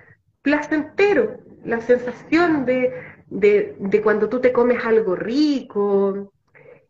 placentero, 0.41 1.37
la 1.63 1.79
sensación 1.81 2.65
de, 2.65 4.01
cuando 4.03 4.29
tú 4.29 4.41
te 4.41 4.51
comes 4.51 4.83
algo 4.83 5.15
rico, 5.15 6.33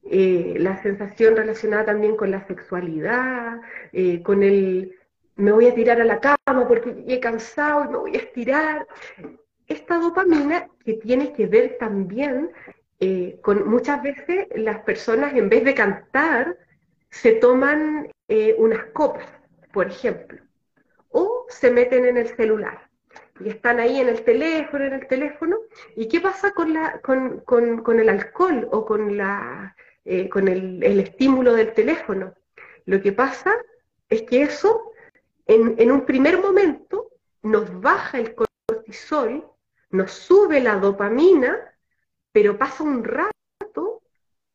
eh, 0.04 0.56
la 0.58 0.82
sensación 0.82 1.36
relacionada 1.36 1.86
también 1.86 2.16
con 2.16 2.32
la 2.32 2.46
sexualidad, 2.48 3.60
eh, 3.92 4.22
con 4.24 4.44
el 4.44 4.96
me 5.36 5.52
voy 5.52 5.68
a 5.68 5.76
tirar 5.76 6.00
a 6.00 6.06
la 6.06 6.20
cama 6.20 6.68
porque 6.68 7.04
he 7.08 7.20
cansado 7.20 7.86
y 7.86 7.88
me 7.88 7.98
voy 7.98 8.16
a 8.16 8.20
estirar. 8.20 8.88
Esta 9.68 9.98
dopamina 9.98 10.68
que 10.84 10.94
tiene 10.94 11.34
que 11.34 11.48
ver 11.48 11.78
también 11.80 12.52
eh, 13.06 13.38
con 13.42 13.68
muchas 13.68 14.02
veces 14.02 14.48
las 14.56 14.80
personas 14.84 15.36
en 15.36 15.50
vez 15.50 15.66
de 15.66 15.74
cantar 15.76 16.58
se 17.10 17.34
toman 17.34 18.10
eh, 18.30 18.56
unas 18.58 18.86
copas, 18.94 19.26
por 19.74 19.88
ejemplo, 19.88 20.42
o 21.10 21.46
se 21.50 21.70
meten 21.70 22.06
en 22.06 22.16
el 22.16 22.30
celular 22.30 22.90
y 23.42 23.50
están 23.50 23.82
ahí 23.82 24.00
en 24.00 24.08
el 24.08 24.24
teléfono, 24.24 24.86
en 24.86 24.94
el 24.94 25.06
teléfono, 25.08 25.58
¿y 25.98 26.08
qué 26.08 26.22
pasa 26.22 26.54
con, 26.54 26.74
la, 26.74 27.02
con, 27.02 28.00
el 28.00 28.08
alcohol 28.08 28.70
o 28.72 28.86
con, 28.86 29.18
la, 29.18 29.76
eh, 30.06 30.30
con 30.30 30.48
el, 30.48 30.82
el, 30.82 31.02
estímulo 31.02 31.56
del 31.56 31.74
teléfono? 31.74 32.34
Lo 32.86 33.02
que 33.02 33.12
pasa 33.12 33.54
es 34.08 34.22
que 34.22 34.44
eso, 34.44 34.94
en, 35.46 35.76
en 35.78 35.92
un 35.92 36.06
primer 36.06 36.40
momento, 36.40 37.10
nos 37.42 37.82
baja 37.82 38.18
el 38.18 38.34
cortisol, 38.34 39.46
nos 39.90 40.12
sube 40.14 40.62
la 40.62 40.78
dopamina, 40.78 41.73
pero 42.34 42.58
pasa 42.58 42.84
un 42.84 43.04
rato 43.04 44.02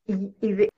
y, 0.05 0.51
de, 0.53 0.69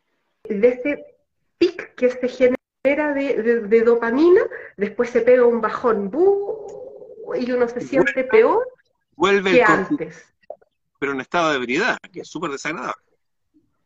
ese 0.44 1.18
pic 1.58 1.96
que 1.96 2.10
se 2.12 2.28
genera 2.30 3.14
de, 3.14 3.82
dopamina, 3.84 4.42
después 4.78 5.10
se 5.10 5.22
pega 5.22 5.46
un 5.46 5.60
bajón 5.60 6.12
y 7.36 7.52
uno 7.52 7.68
se 7.68 7.82
siente 7.82 8.24
peor 8.26 8.68
vuelve 9.16 9.52
que 9.52 9.64
antes. 9.64 10.34
Pero 11.00 11.14
en 11.14 11.22
estado 11.22 11.50
de 11.50 11.58
ebriedad, 11.58 11.98
que 12.12 12.22
es 12.22 12.28
súper 12.28 12.52
desagradable. 12.52 13.04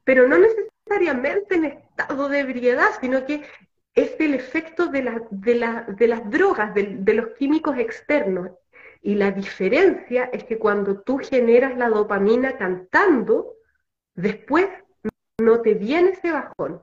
Pero 0.04 0.28
no 0.28 0.38
necesariamente 0.38 1.56
en 1.56 1.66
estado 1.66 2.28
de 2.28 2.40
ebriedad, 2.40 2.90
sino 3.00 3.26
que 3.26 3.46
es 3.94 4.20
el 4.20 4.34
efecto 4.34 4.88
de, 4.88 5.04
la, 5.04 5.22
de, 5.30 6.08
las 6.08 6.30
drogas, 6.30 6.74
de 6.76 7.14
los 7.14 7.30
químicos 7.38 7.78
externos. 7.78 8.52
Y 9.06 9.14
la 9.14 9.30
diferencia 9.30 10.32
es 10.34 10.46
que 10.46 10.58
cuando 10.58 11.02
tú 11.02 11.20
generas 11.20 11.78
la 11.78 11.90
dopamina 11.90 12.58
cantando, 12.58 13.54
después 14.16 14.68
no 15.40 15.62
te 15.62 15.76
viene 15.76 16.10
ese 16.10 16.32
bajón. 16.32 16.82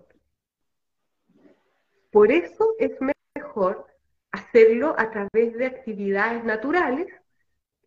Por 2.12 2.30
eso 2.30 2.76
es 2.78 2.92
mejor 3.34 3.88
hacerlo 4.30 4.94
a 4.96 5.10
través 5.10 5.54
de 5.54 5.66
actividades 5.66 6.44
naturales 6.44 7.08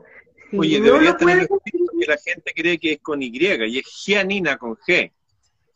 si 0.50 0.58
Oye, 0.58 0.80
no 0.80 0.86
debería 0.86 1.16
tener 1.16 1.48
que 1.48 2.08
la 2.08 2.18
gente 2.18 2.52
cree 2.56 2.80
que 2.80 2.94
es 2.94 3.02
con 3.02 3.22
Y, 3.22 3.32
y 3.32 3.78
es 3.78 3.86
Gianina 3.86 4.58
con 4.58 4.76
G. 4.78 5.12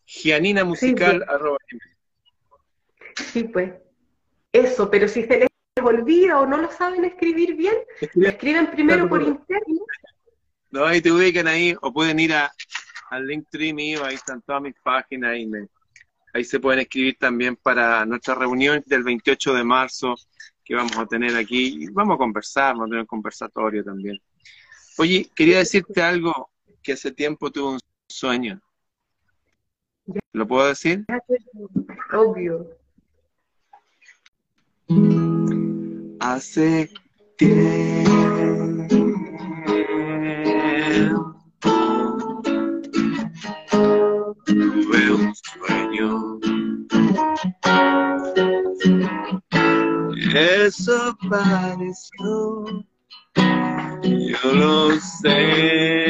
Gianinamusical.gmail. 0.05 1.81
Sí, 3.15 3.43
pues. 3.43 3.73
Eso, 4.51 4.89
pero 4.89 5.07
si 5.07 5.23
se 5.23 5.39
les 5.39 5.49
olvida 5.83 6.39
o 6.39 6.45
no 6.45 6.57
lo 6.57 6.71
saben 6.71 7.05
escribir 7.05 7.55
bien, 7.55 7.75
escriben 7.99 8.71
primero 8.71 9.07
por 9.07 9.21
interno. 9.21 9.85
No, 10.71 10.85
ahí 10.85 11.01
te 11.01 11.11
ubican 11.11 11.47
ahí, 11.47 11.75
o 11.81 11.93
pueden 11.93 12.19
ir 12.19 12.33
a, 12.33 12.51
al 13.09 13.27
link 13.27 13.47
mío, 13.73 14.03
ahí 14.03 14.15
están 14.15 14.41
todas 14.41 14.61
mis 14.61 14.75
páginas 14.83 15.37
y 15.37 15.45
me, 15.45 15.67
Ahí 16.33 16.43
se 16.43 16.59
pueden 16.59 16.79
escribir 16.79 17.15
también 17.19 17.55
para 17.55 18.05
nuestra 18.05 18.33
reunión 18.33 18.83
del 18.87 19.03
28 19.03 19.53
de 19.53 19.63
marzo 19.63 20.15
que 20.63 20.75
vamos 20.75 20.97
a 20.97 21.05
tener 21.05 21.35
aquí. 21.35 21.87
Vamos 21.91 22.15
a 22.15 22.17
conversar, 22.17 22.73
vamos 22.73 22.87
a 22.87 22.89
tener 22.89 23.01
un 23.01 23.07
conversatorio 23.07 23.83
también. 23.83 24.19
Oye, 24.97 25.29
quería 25.35 25.59
decirte 25.59 26.01
algo 26.01 26.49
que 26.81 26.93
hace 26.93 27.11
tiempo 27.11 27.51
tuve 27.51 27.73
un 27.73 27.79
sueño. 28.07 28.59
¿Lo 30.31 30.47
puedo 30.47 30.67
decir? 30.67 31.05
Obvio. 32.11 32.67
Hace 36.19 36.89
tiempo 37.37 38.23
Eso 44.93 45.82
pareció, 51.29 52.65
yo 53.35 54.53
lo 54.53 54.99
sé, 54.99 56.09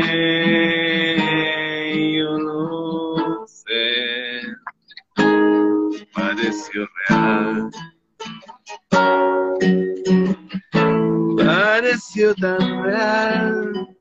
yo 2.15 2.37
lo 2.37 3.45
sé, 3.45 4.41
pareció 6.13 6.87
real. 7.09 7.69
sido 12.13 12.33
tan 12.35 12.83
real, 12.83 13.97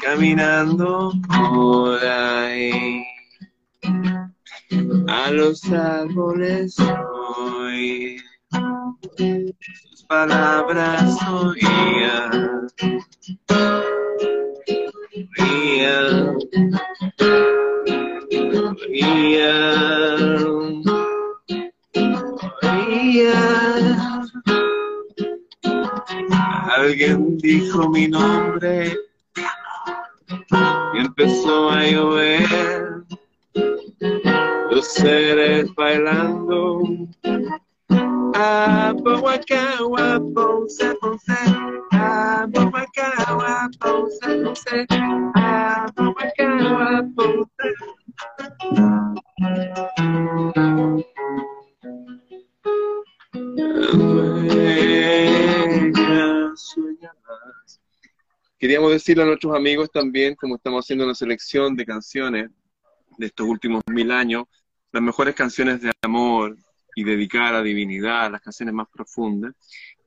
caminando 0.00 1.12
por 1.28 2.04
ahí. 2.04 3.04
A 5.08 5.30
los 5.30 5.70
árboles 5.70 6.76
hoy, 6.78 8.16
sus 8.50 10.04
palabras 10.04 11.16
oía, 11.28 12.30
oía, 15.38 16.34
oía. 22.62 23.40
Alguien 26.76 27.38
dijo 27.38 27.88
mi 27.90 28.08
nombre 28.08 28.96
y 30.94 30.98
empezó 30.98 31.70
a 31.70 31.84
llover. 31.84 33.04
Los 34.70 34.86
seres 34.86 35.72
bailando. 35.74 36.80
Queríamos 58.58 58.92
decirle 58.92 59.22
a 59.22 59.26
nuestros 59.26 59.56
amigos 59.56 59.90
también, 59.90 60.34
como 60.34 60.56
estamos 60.56 60.84
haciendo 60.84 61.04
una 61.04 61.14
selección 61.14 61.74
de 61.74 61.86
canciones 61.86 62.50
de 63.16 63.26
estos 63.26 63.46
últimos 63.46 63.82
mil 63.86 64.10
años, 64.10 64.44
las 64.92 65.02
mejores 65.02 65.34
canciones 65.34 65.80
de 65.80 65.90
amor 66.02 66.56
y 66.94 67.04
dedicar 67.04 67.54
a 67.54 67.62
divinidad, 67.62 68.30
las 68.30 68.40
canciones 68.40 68.74
más 68.74 68.88
profundas, 68.92 69.54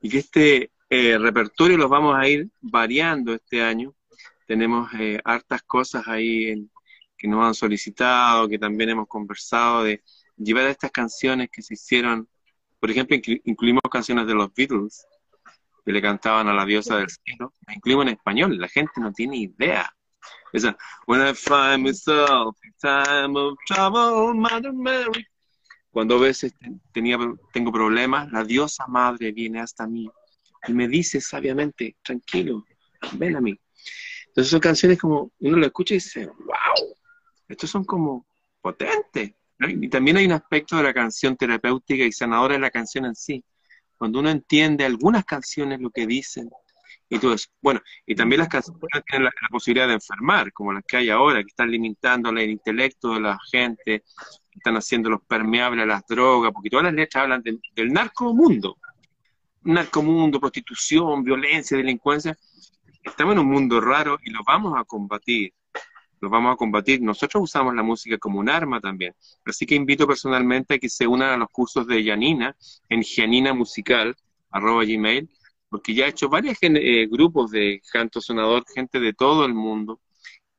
y 0.00 0.08
que 0.08 0.18
este 0.18 0.72
eh, 0.90 1.18
repertorio 1.18 1.76
los 1.76 1.90
vamos 1.90 2.16
a 2.16 2.28
ir 2.28 2.48
variando 2.60 3.34
este 3.34 3.62
año. 3.62 3.94
Tenemos 4.46 4.90
eh, 4.98 5.20
hartas 5.24 5.62
cosas 5.62 6.06
ahí 6.06 6.68
que 7.16 7.28
nos 7.28 7.44
han 7.44 7.54
solicitado, 7.54 8.48
que 8.48 8.58
también 8.58 8.90
hemos 8.90 9.08
conversado 9.08 9.84
de 9.84 10.02
llevar 10.36 10.66
estas 10.66 10.90
canciones 10.90 11.48
que 11.50 11.62
se 11.62 11.74
hicieron 11.74 12.28
por 12.84 12.90
ejemplo, 12.90 13.16
incluimos 13.44 13.80
canciones 13.90 14.26
de 14.26 14.34
los 14.34 14.52
Beatles 14.52 15.06
que 15.86 15.90
le 15.90 16.02
cantaban 16.02 16.48
a 16.48 16.52
la 16.52 16.66
diosa 16.66 16.98
del 16.98 17.08
cielo. 17.08 17.54
Las 17.66 17.76
incluimos 17.76 18.04
en 18.04 18.12
español, 18.12 18.58
la 18.58 18.68
gente 18.68 19.00
no 19.00 19.10
tiene 19.10 19.38
idea. 19.38 19.90
Esa, 20.52 20.76
When 21.06 21.22
I 21.22 21.32
find 21.32 21.82
myself 21.82 22.58
in 22.62 22.74
time 22.78 23.38
of 23.38 23.56
trouble, 23.66 24.34
Mother 24.34 24.74
Mary. 24.74 25.26
Cuando 25.94 26.16
a 26.16 26.22
veces 26.22 26.56
tenía, 26.92 27.16
tengo 27.52 27.70
problemas, 27.70 28.28
la 28.32 28.42
diosa 28.42 28.84
madre 28.88 29.30
viene 29.30 29.60
hasta 29.60 29.86
mí 29.86 30.10
y 30.66 30.72
me 30.72 30.88
dice 30.88 31.20
sabiamente, 31.20 31.94
tranquilo, 32.02 32.64
ven 33.12 33.36
a 33.36 33.40
mí. 33.40 33.56
Entonces 34.26 34.50
son 34.50 34.58
canciones 34.58 34.98
como, 34.98 35.30
uno 35.38 35.56
lo 35.56 35.66
escucha 35.66 35.94
y 35.94 35.98
dice, 35.98 36.26
wow, 36.26 36.96
estos 37.46 37.70
son 37.70 37.84
como 37.84 38.26
potentes. 38.60 39.34
Y 39.60 39.88
también 39.88 40.16
hay 40.16 40.26
un 40.26 40.32
aspecto 40.32 40.76
de 40.76 40.82
la 40.82 40.92
canción 40.92 41.36
terapéutica 41.36 42.02
y 42.02 42.10
sanadora 42.10 42.54
de 42.54 42.60
la 42.60 42.72
canción 42.72 43.04
en 43.04 43.14
sí. 43.14 43.44
Cuando 43.96 44.18
uno 44.18 44.30
entiende 44.30 44.84
algunas 44.84 45.24
canciones 45.24 45.80
lo 45.80 45.90
que 45.90 46.08
dicen 46.08 46.50
y 47.08 47.20
todo. 47.20 47.36
Bueno, 47.62 47.80
y 48.04 48.16
también 48.16 48.40
las 48.40 48.48
canciones 48.48 48.80
tienen 49.08 49.26
la, 49.26 49.48
posibilidad 49.48 49.86
de 49.86 49.94
enfermar, 49.94 50.52
como 50.52 50.72
las 50.72 50.82
que 50.84 50.96
hay 50.96 51.10
ahora, 51.10 51.40
que 51.40 51.50
están 51.50 51.70
limitando 51.70 52.30
el 52.30 52.50
intelecto 52.50 53.14
de 53.14 53.20
la 53.20 53.38
gente, 53.48 54.02
están 54.56 54.76
haciéndolos 54.76 55.20
permeables 55.26 55.84
a 55.84 55.86
las 55.86 56.06
drogas, 56.06 56.52
porque 56.52 56.70
todas 56.70 56.84
las 56.84 56.94
letras 56.94 57.22
hablan 57.22 57.42
del, 57.42 57.92
narcomundo. 57.92 58.76
Narcomundo, 59.62 60.40
prostitución, 60.40 61.24
violencia, 61.24 61.76
delincuencia. 61.76 62.36
Estamos 63.02 63.34
en 63.34 63.40
un 63.40 63.50
mundo 63.50 63.80
raro 63.80 64.18
y 64.24 64.30
lo 64.30 64.40
vamos 64.46 64.74
a 64.76 64.84
combatir 64.84 65.52
los 66.24 66.30
vamos 66.30 66.54
a 66.54 66.56
combatir. 66.56 67.02
Nosotros 67.02 67.42
usamos 67.42 67.74
la 67.74 67.82
música 67.82 68.18
como 68.18 68.40
un 68.40 68.48
arma 68.48 68.80
también. 68.80 69.14
Así 69.44 69.66
que 69.66 69.74
invito 69.74 70.06
personalmente 70.06 70.74
a 70.74 70.78
que 70.78 70.88
se 70.88 71.06
unan 71.06 71.30
a 71.30 71.36
los 71.36 71.48
cursos 71.50 71.86
de 71.86 72.02
Janina 72.02 72.56
en 72.88 73.02
Janina 73.02 73.52
Musical, 73.52 74.16
arroba 74.50 74.84
gmail, 74.84 75.28
porque 75.68 75.94
ya 75.94 76.06
he 76.06 76.10
hecho 76.10 76.28
varios 76.28 76.56
eh, 76.62 77.06
grupos 77.10 77.50
de 77.50 77.80
canto 77.92 78.20
sonador, 78.20 78.64
gente 78.74 79.00
de 79.00 79.12
todo 79.12 79.44
el 79.44 79.54
mundo, 79.54 80.00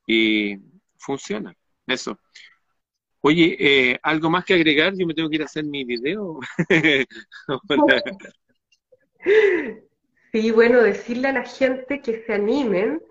y 0.06 0.56
funciona. 0.98 1.54
Eso. 1.86 2.18
Oye, 3.28 3.56
eh, 3.58 3.98
¿algo 4.04 4.30
más 4.30 4.44
que 4.44 4.54
agregar? 4.54 4.94
Yo 4.96 5.04
me 5.04 5.12
tengo 5.12 5.28
que 5.28 5.34
ir 5.34 5.42
a 5.42 5.46
hacer 5.46 5.64
mi 5.64 5.84
video. 5.84 6.38
sí, 10.32 10.52
bueno, 10.52 10.80
decirle 10.80 11.26
a 11.26 11.32
la 11.32 11.42
gente 11.42 12.00
que 12.00 12.22
se 12.22 12.34
animen, 12.34 13.02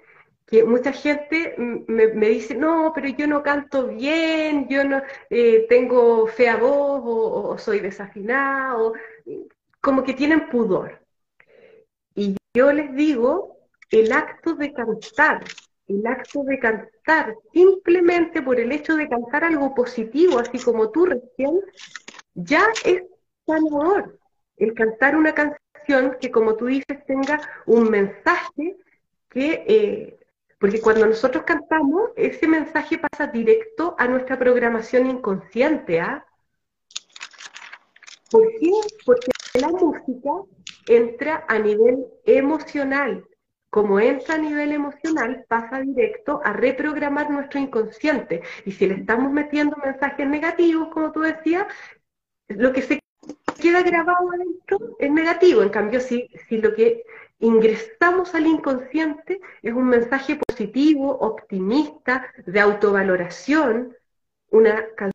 que 0.47 0.63
mucha 0.63 0.93
gente 0.93 1.55
me, 1.57 2.29
dice, 2.29 2.55
no, 2.55 2.93
pero 2.95 3.09
yo 3.09 3.27
no 3.27 3.43
canto 3.43 3.87
bien, 3.87 4.69
yo 4.69 4.85
no 4.85 5.01
eh, 5.29 5.65
tengo 5.67 6.27
fea 6.27 6.55
voz 6.55 7.01
o, 7.03 7.57
soy 7.57 7.81
desafinado, 7.81 8.93
como 9.81 10.05
que 10.05 10.13
tienen 10.13 10.47
pudor. 10.47 11.05
Y 12.15 12.37
yo 12.53 12.71
les 12.71 12.95
digo, 12.95 13.57
el 13.91 14.13
acto 14.13 14.55
de 14.55 14.71
cantar, 14.71 15.43
el 15.87 16.05
acto 16.07 16.43
de 16.43 16.59
cantar, 16.59 17.35
simplemente 17.53 18.41
por 18.41 18.59
el 18.59 18.71
hecho 18.71 18.95
de 18.95 19.07
cantar 19.07 19.43
algo 19.43 19.75
positivo, 19.75 20.39
así 20.39 20.59
como 20.59 20.89
tú 20.89 21.05
recién, 21.05 21.59
ya 22.33 22.65
es 22.83 23.03
sanador. 23.45 24.19
El 24.57 24.73
cantar 24.73 25.15
una 25.15 25.33
canción 25.33 26.17
que, 26.19 26.31
como 26.31 26.55
tú 26.55 26.65
dices, 26.65 27.05
tenga 27.05 27.39
un 27.65 27.89
mensaje 27.89 28.77
que 29.29 29.63
eh, 29.67 30.19
porque 30.59 30.81
cuando 30.81 31.05
nosotros 31.05 31.43
cantamos, 31.43 32.11
ese 32.15 32.47
mensaje 32.47 32.97
pasa 32.97 33.27
directo 33.27 33.95
a 33.97 34.07
nuestra 34.07 34.39
programación 34.39 35.07
inconsciente. 35.07 35.99
¿ah? 35.99 36.25
¿Por 38.31 38.47
qué? 38.59 38.71
Porque 39.05 39.31
la 39.59 39.67
música 39.67 40.31
entra 40.87 41.45
a 41.47 41.59
nivel 41.59 42.07
emocional. 42.25 43.25
Como 43.75 43.99
entra 43.99 44.35
a 44.35 44.37
nivel 44.37 44.71
emocional, 44.71 45.43
pasa 45.49 45.81
directo 45.81 46.39
a 46.45 46.53
reprogramar 46.53 47.29
nuestro 47.29 47.59
inconsciente. 47.59 48.41
Y 48.63 48.71
si 48.71 48.87
le 48.87 48.95
estamos 48.95 49.33
metiendo 49.33 49.75
mensajes 49.83 50.25
negativos, 50.25 50.87
como 50.93 51.11
tú 51.11 51.19
decías, 51.19 51.67
lo 52.47 52.71
que 52.71 52.81
se 52.81 53.01
queda 53.61 53.83
grabado 53.83 54.31
adentro 54.31 54.95
es 54.97 55.11
negativo. 55.11 55.61
En 55.61 55.67
cambio, 55.67 55.99
si, 55.99 56.29
si 56.47 56.61
lo 56.61 56.73
que 56.73 57.03
ingresamos 57.39 58.33
al 58.33 58.47
inconsciente 58.47 59.41
es 59.61 59.73
un 59.73 59.89
mensaje 59.89 60.39
positivo, 60.47 61.11
optimista, 61.11 62.31
de 62.45 62.61
autovaloración, 62.61 63.93
una 64.51 64.85
canción 64.95 65.14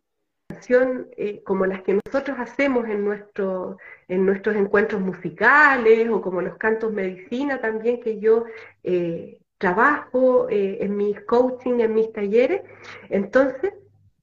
eh, 1.16 1.42
como 1.44 1.66
las 1.66 1.82
que 1.82 2.00
nosotros 2.04 2.38
hacemos 2.38 2.88
en, 2.88 3.04
nuestro, 3.04 3.78
en 4.08 4.26
nuestros 4.26 4.56
encuentros 4.56 5.00
musicales 5.00 6.08
o 6.10 6.20
como 6.20 6.42
los 6.42 6.56
cantos 6.56 6.92
medicina 6.92 7.60
también 7.60 8.00
que 8.00 8.18
yo 8.18 8.44
eh, 8.82 9.40
trabajo 9.58 10.48
eh, 10.48 10.78
en 10.80 10.96
mis 10.96 11.20
coaching, 11.22 11.80
en 11.80 11.94
mis 11.94 12.12
talleres. 12.12 12.62
Entonces, 13.08 13.72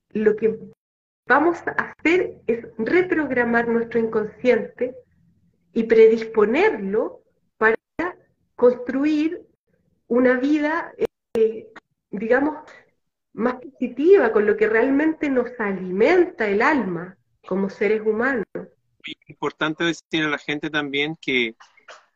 lo 0.10 0.36
que 0.36 0.58
vamos 1.28 1.58
a 1.68 1.72
hacer 1.72 2.36
es 2.48 2.66
reprogramar 2.78 3.68
nuestro 3.68 4.00
inconsciente 4.00 4.96
y 5.74 5.84
predisponerlo 5.84 7.22
construir 8.58 9.46
una 10.08 10.34
vida, 10.40 10.92
digamos, 12.10 12.56
más 13.38 13.56
positiva, 13.56 14.32
con 14.32 14.46
lo 14.46 14.58
que 14.58 14.68
realmente 14.68 15.30
nos 15.30 15.48
alimenta 15.60 16.48
el 16.48 16.62
alma 16.62 17.16
como 17.46 17.70
seres 17.70 18.02
humanos. 18.06 18.46
Es 18.54 19.30
importante 19.30 19.84
decir 19.84 20.24
a 20.24 20.30
la 20.30 20.40
gente 20.40 20.70
también 20.70 21.16
que 21.22 21.56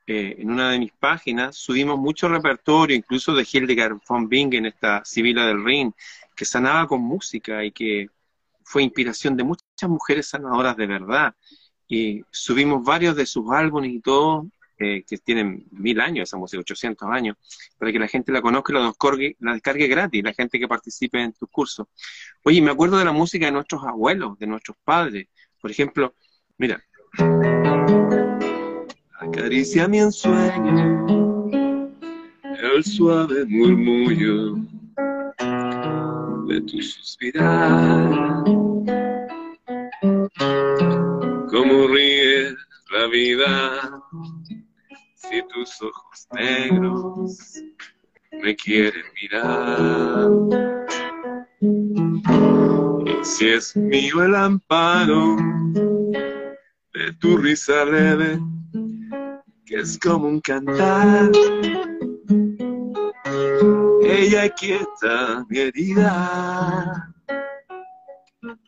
eh, 0.08 0.36
en 0.40 0.52
una 0.52 0.72
de 0.72 0.80
mis 0.80 0.92
páginas 0.92 1.56
subimos 1.56 2.00
mucho 2.00 2.28
repertorio, 2.28 2.96
incluso 2.96 3.34
de 3.34 3.48
Hildegard 3.50 4.00
von 4.10 4.28
Bingen, 4.28 4.66
esta 4.66 5.06
Sibila 5.06 5.46
del 5.46 5.64
Rin, 5.64 5.94
que 6.36 6.44
sanaba 6.44 6.88
con 6.88 7.02
música 7.02 7.64
y 7.64 7.72
que 7.72 8.10
fue 8.64 8.84
inspiración 8.84 9.38
de 9.38 9.44
muchas 9.44 9.90
mujeres 9.90 10.28
sanadoras 10.28 10.76
de 10.76 10.88
verdad. 10.88 11.36
Y 11.88 12.24
subimos 12.32 12.84
varios 12.84 13.16
de 13.16 13.28
sus 13.28 13.50
álbumes 13.52 13.92
y 13.92 14.00
todo 14.00 14.48
que 14.82 15.18
tienen 15.24 15.66
mil 15.72 16.00
años, 16.00 16.30
esa 16.30 16.38
música, 16.38 16.60
800 16.60 17.10
años, 17.10 17.38
para 17.78 17.92
que 17.92 18.00
la 18.00 18.08
gente 18.08 18.32
la 18.32 18.42
conozca 18.42 18.74
y 18.74 18.76
la 18.76 18.86
descargue, 18.86 19.36
la 19.40 19.54
descargue 19.54 19.88
gratis, 19.88 20.24
la 20.24 20.34
gente 20.34 20.60
que 20.60 20.68
participe 20.68 21.22
en 21.22 21.34
tus 21.34 21.50
cursos. 21.50 21.88
Oye, 22.44 22.62
me 22.62 22.72
acuerdo 22.72 22.98
de 22.98 23.06
la 23.06 23.12
música 23.12 23.46
de 23.46 23.52
nuestros 23.52 23.84
abuelos, 23.84 24.38
de 24.40 24.48
nuestros 24.48 24.78
padres. 24.84 25.28
Por 25.60 25.72
ejemplo, 25.72 26.16
mira. 26.58 26.84
Acaricia 29.20 29.88
mi 29.88 30.00
ensueño, 30.00 31.06
el 32.44 32.84
suave 32.84 33.46
murmullo 33.46 34.56
de 36.48 36.62
tu 36.62 36.82
suspirar. 36.82 38.44
Cómo 41.50 41.88
ríe 41.88 42.56
la 42.92 43.08
vida 43.08 43.91
ojos 45.82 46.28
negros 46.34 47.62
me 48.32 48.56
quieren 48.56 49.04
mirar. 49.22 50.30
Y 53.06 53.26
si 53.26 53.50
es 53.50 53.76
mío 53.76 54.24
el 54.24 54.36
amparo 54.36 55.36
de 56.94 57.14
tu 57.20 57.38
risa 57.38 57.86
leve, 57.86 58.40
que 59.66 59.76
es 59.80 59.98
como 60.00 60.28
un 60.28 60.42
cantar. 60.42 61.32
Ella 64.04 64.50
quieta 64.50 65.46
mi 65.50 65.60
herida. 65.60 67.14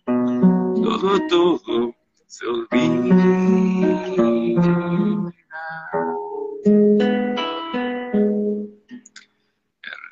Todo, 0.05 1.19
todo 1.29 1.95
se 2.27 2.45
olvida. 2.45 3.23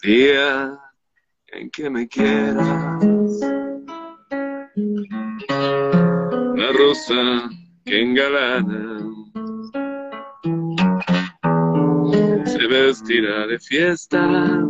Día 0.02 0.80
en 1.48 1.70
que 1.70 1.90
me 1.90 2.08
quieras, 2.08 3.04
la 6.56 6.72
rosa 6.72 7.50
que 7.86 8.02
engalana 8.02 9.00
se 12.46 12.68
vestirá 12.68 13.48
de 13.48 13.60
fiesta 13.60 14.66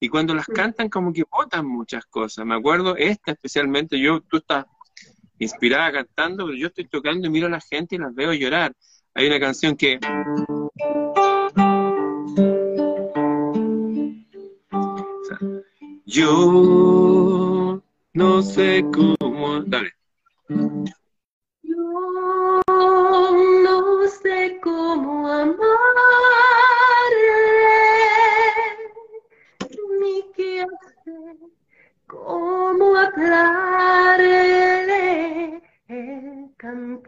y 0.00 0.08
cuando 0.08 0.34
las 0.34 0.46
cantan 0.46 0.88
como 0.88 1.12
que 1.12 1.24
botan 1.30 1.66
muchas 1.66 2.06
cosas. 2.06 2.46
Me 2.46 2.54
acuerdo 2.54 2.96
esta 2.96 3.32
especialmente, 3.32 4.00
yo, 4.00 4.20
tú 4.22 4.38
estás 4.38 4.64
inspirada 5.38 5.92
cantando, 5.92 6.46
pero 6.46 6.56
yo 6.56 6.68
estoy 6.68 6.86
tocando 6.86 7.26
y 7.26 7.30
miro 7.30 7.48
a 7.48 7.50
la 7.50 7.60
gente 7.60 7.96
y 7.96 7.98
las 7.98 8.14
veo 8.14 8.32
llorar. 8.32 8.74
Hay 9.14 9.26
una 9.26 9.38
canción 9.38 9.76
que... 9.76 10.00
Yo 16.06 17.82
no 18.14 18.42
sé 18.42 18.84
cómo... 18.90 19.60
Dale. 19.66 19.92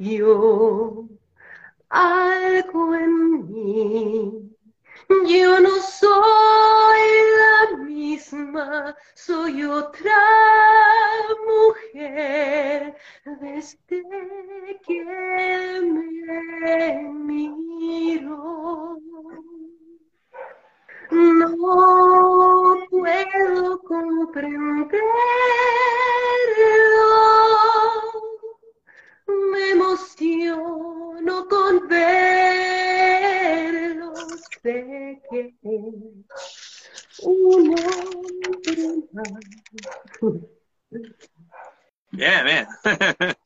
Cambió 0.02 1.08
algo 1.88 2.94
en 2.96 3.52
mí. 3.52 4.50
Yo 5.26 5.60
no 5.60 5.70
soy 5.80 7.00
la 7.38 7.76
misma, 7.84 8.96
soy 9.14 9.62
otra 9.64 10.18
mujer 11.46 12.96
desde 13.24 13.78
que 14.86 15.80
me 15.82 17.08
miro. 17.10 18.98
No 21.10 21.48
puedo 22.90 23.78
comprenderlo, 23.82 25.12
Bien, 42.10 42.44
bien. 42.44 42.66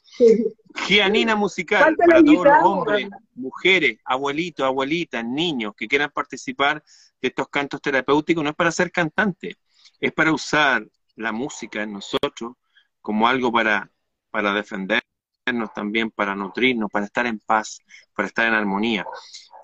Gianina 0.88 1.36
musical 1.36 1.96
para 1.96 2.22
todos 2.22 2.44
los 2.44 2.62
hombres, 2.62 3.08
mujeres, 3.34 3.98
abuelitos, 4.04 4.66
abuelitas, 4.66 5.24
niños 5.24 5.74
que 5.76 5.88
quieran 5.88 6.10
participar 6.10 6.82
de 7.20 7.28
estos 7.28 7.48
cantos 7.48 7.80
terapéuticos. 7.80 8.42
No 8.42 8.50
es 8.50 8.56
para 8.56 8.72
ser 8.72 8.90
cantante, 8.90 9.56
es 10.00 10.12
para 10.12 10.32
usar 10.32 10.86
la 11.14 11.32
música 11.32 11.82
en 11.82 11.92
nosotros 11.92 12.54
como 13.00 13.28
algo 13.28 13.52
para, 13.52 13.90
para 14.30 14.52
defendernos 14.52 15.02
también, 15.74 16.10
para 16.10 16.34
nutrirnos, 16.34 16.90
para 16.90 17.06
estar 17.06 17.26
en 17.26 17.38
paz, 17.38 17.78
para 18.14 18.28
estar 18.28 18.46
en 18.46 18.54
armonía. 18.54 19.06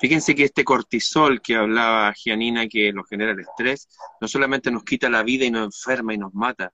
Fíjense 0.03 0.35
que 0.35 0.43
este 0.43 0.65
cortisol 0.65 1.41
que 1.41 1.55
hablaba 1.55 2.12
Gianina, 2.12 2.67
que 2.67 2.91
lo 2.91 3.05
genera 3.05 3.31
el 3.31 3.38
estrés, 3.38 3.88
no 4.21 4.27
solamente 4.27 4.69
nos 4.73 4.83
quita 4.83 5.09
la 5.09 5.23
vida 5.23 5.45
y 5.45 5.51
nos 5.53 5.67
enferma 5.67 6.12
y 6.12 6.19
nos 6.19 6.35
mata, 6.35 6.73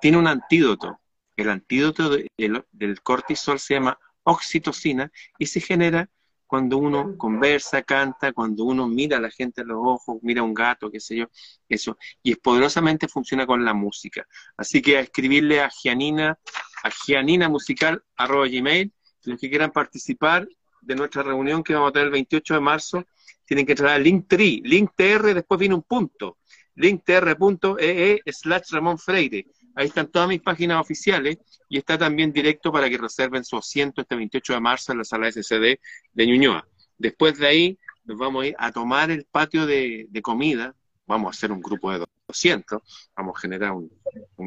tiene 0.00 0.16
un 0.16 0.26
antídoto. 0.26 0.98
El 1.36 1.50
antídoto 1.50 2.08
del 2.08 3.02
cortisol 3.02 3.60
se 3.60 3.74
llama 3.74 3.98
oxitocina 4.22 5.12
y 5.38 5.44
se 5.44 5.60
genera 5.60 6.08
cuando 6.46 6.78
uno 6.78 7.14
conversa, 7.18 7.82
canta, 7.82 8.32
cuando 8.32 8.64
uno 8.64 8.88
mira 8.88 9.18
a 9.18 9.20
la 9.20 9.30
gente 9.30 9.60
a 9.60 9.64
los 9.64 9.76
ojos, 9.78 10.16
mira 10.22 10.40
a 10.40 10.44
un 10.44 10.54
gato, 10.54 10.90
qué 10.90 10.98
sé 10.98 11.16
yo, 11.16 11.26
eso. 11.68 11.98
Y 12.22 12.32
es 12.32 12.38
poderosamente 12.38 13.06
funciona 13.06 13.46
con 13.46 13.66
la 13.66 13.74
música. 13.74 14.26
Así 14.56 14.80
que 14.80 14.96
a 14.96 15.00
escribirle 15.00 15.60
a 15.60 15.68
Gianina, 15.68 16.38
a 16.84 16.90
Gianina 16.90 17.50
Musical, 17.50 18.02
arroba 18.16 18.48
gmail, 18.48 18.90
los 19.24 19.38
que 19.38 19.50
quieran 19.50 19.72
participar 19.72 20.48
de 20.82 20.94
nuestra 20.94 21.22
reunión 21.22 21.62
que 21.62 21.74
vamos 21.74 21.90
a 21.90 21.92
tener 21.92 22.06
el 22.06 22.12
28 22.12 22.54
de 22.54 22.60
marzo, 22.60 23.04
tienen 23.46 23.64
que 23.64 23.72
entrar 23.72 23.90
al 23.92 24.02
Linktree, 24.02 24.60
Link 24.64 24.90
TR, 24.96 25.34
después 25.34 25.58
viene 25.58 25.74
un 25.74 25.82
punto. 25.82 26.38
linktr.ee 26.74 28.20
slash 28.26 28.70
Ramón 28.70 28.98
Freire. 28.98 29.46
Ahí 29.74 29.86
están 29.86 30.08
todas 30.08 30.28
mis 30.28 30.40
páginas 30.40 30.80
oficiales 30.80 31.38
y 31.68 31.78
está 31.78 31.96
también 31.96 32.32
directo 32.32 32.70
para 32.70 32.90
que 32.90 32.98
reserven 32.98 33.44
su 33.44 33.56
asiento 33.56 34.02
este 34.02 34.16
28 34.16 34.54
de 34.54 34.60
marzo 34.60 34.92
en 34.92 34.98
la 34.98 35.04
sala 35.04 35.30
SCD 35.30 35.78
de 36.12 36.26
Ñuñoa. 36.26 36.66
Después 36.98 37.38
de 37.38 37.46
ahí 37.46 37.78
nos 38.04 38.18
vamos 38.18 38.44
a 38.44 38.46
ir 38.48 38.54
a 38.58 38.72
tomar 38.72 39.10
el 39.10 39.24
patio 39.24 39.66
de, 39.66 40.08
comida. 40.22 40.74
Vamos 41.06 41.28
a 41.28 41.30
hacer 41.36 41.52
un 41.52 41.60
grupo 41.60 41.90
de 41.90 42.04
200. 42.28 42.82
Vamos 43.16 43.36
a 43.36 43.40
generar 43.40 43.72
un, 43.72 43.90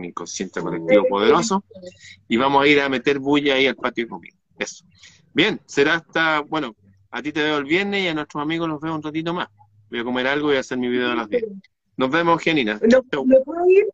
inconsciente 0.04 0.62
colectivo 0.62 1.06
poderoso 1.10 1.63
y 2.28 2.38
vamos 2.38 2.63
a 2.63 2.67
ir 2.67 2.82
a 2.82 2.89
meter 2.89 3.19
bulla 3.19 3.56
ahí 3.56 3.67
al 3.67 3.76
patio 3.76 4.06
de 4.06 4.10
comida. 4.10 4.36
Eso. 4.58 4.86
Bien, 5.36 5.60
será 5.65 5.95
hasta, 5.95 6.39
bueno, 6.39 6.78
a 7.12 7.21
ti 7.21 7.34
te 7.34 7.43
veo 7.43 7.58
el 7.58 7.65
viernes 7.65 8.02
y 8.02 8.08
a 8.08 8.13
nuestros 8.13 8.41
amigos 8.41 8.69
los 8.69 8.80
veo 8.80 8.95
un 8.95 9.04
ratito 9.04 9.34
más. 9.34 9.50
Voy 9.89 10.00
a 10.00 10.04
comer 10.06 10.28
algo 10.28 10.54
y 10.54 10.56
a 10.56 10.62
hacer 10.62 10.78
mi 10.78 10.88
video 10.88 11.10
de 11.10 11.15
las 11.15 11.28
10. 11.28 11.43
Nos 11.98 12.10
vemos, 12.10 12.41
Genina. 12.41 12.80
¿Me, 12.82 13.41
puedo 13.41 13.69
ir, 13.69 13.86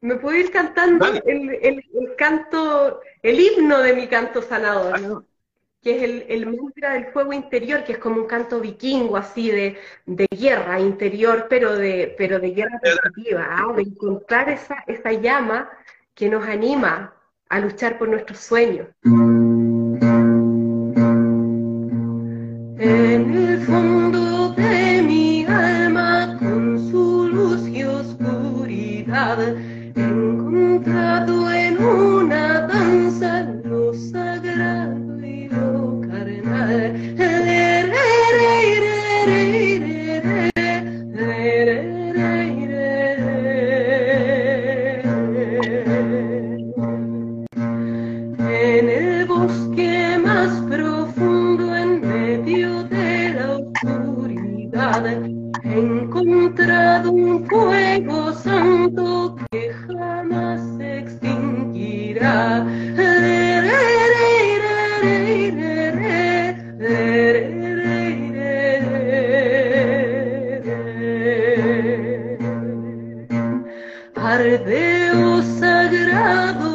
me, 0.00 0.14
puedo 0.16 0.36
ir 0.36 0.52
cantando 0.52 1.04
el, 1.26 1.50
el, 1.50 1.82
canto, 2.16 3.00
el 3.24 3.40
himno 3.40 3.80
de 3.80 3.92
mi 3.92 4.06
canto 4.06 4.40
sanador, 4.40 5.00
¿no? 5.00 5.26
que 5.82 5.96
es 5.96 6.02
el, 6.04 6.26
el 6.28 6.46
mantra 6.46 6.92
del 6.92 7.06
fuego 7.06 7.32
interior, 7.32 7.82
que 7.82 7.94
es 7.94 7.98
como 7.98 8.20
un 8.20 8.28
canto 8.28 8.60
vikingo, 8.60 9.16
así 9.16 9.50
de, 9.50 9.78
de 10.06 10.26
guerra 10.30 10.78
interior, 10.78 11.48
pero 11.50 11.74
de, 11.76 12.14
pero 12.16 12.38
de 12.38 12.50
guerra 12.52 12.80
positiva, 12.80 13.48
¿ah? 13.50 13.72
de 13.74 13.82
encontrar 13.82 14.48
esa, 14.48 14.84
esa 14.86 15.12
llama 15.12 15.68
que 16.14 16.28
nos 16.28 16.46
anima 16.46 17.12
a 17.48 17.58
luchar 17.58 17.98
por 17.98 18.08
nuestros 18.08 18.38
sueños. 18.38 18.86
ardeu 74.42 75.40
sagrado. 75.60 76.71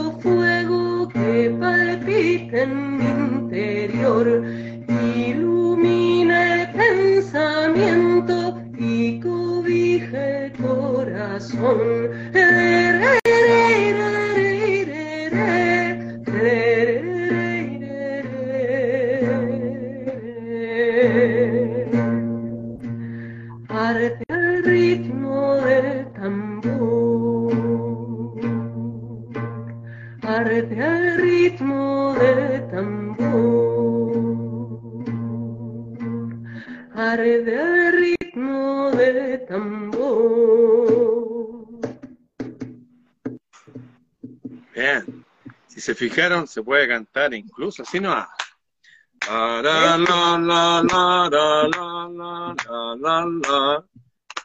Fijaron, 45.98 46.48
se 46.48 46.62
puede 46.62 46.88
cantar 46.88 47.34
incluso, 47.34 47.82
así 47.82 48.00
no. 48.00 48.16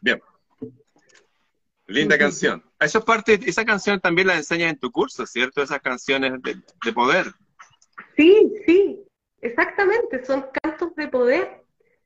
Bien. 0.01 0.21
Linda 1.87 2.17
canción. 2.17 2.65
Esa 2.81 3.01
parte, 3.05 3.39
esa 3.45 3.65
canción 3.65 4.01
también 4.01 4.29
la 4.29 4.37
enseñas 4.37 4.71
en 4.71 4.79
tu 4.79 4.91
curso, 4.91 5.27
¿cierto? 5.27 5.63
Esas 5.63 5.81
canciones 5.81 6.41
de, 6.43 6.57
de 6.85 6.93
poder. 6.93 7.27
Sí, 8.17 8.53
sí, 8.67 9.03
exactamente, 9.41 10.25
son 10.25 10.47
cantos 10.63 10.95
de 10.97 11.09
poder 11.09 11.65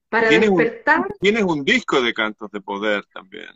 para 0.09 0.29
¿Tienes 0.29 0.51
despertar. 0.51 1.01
Un, 1.01 1.07
tienes 1.21 1.45
un 1.45 1.65
disco 1.65 2.03
de 2.03 2.13
cantos 2.13 2.51
de 2.51 2.61
poder 2.61 3.05
también. 3.07 3.51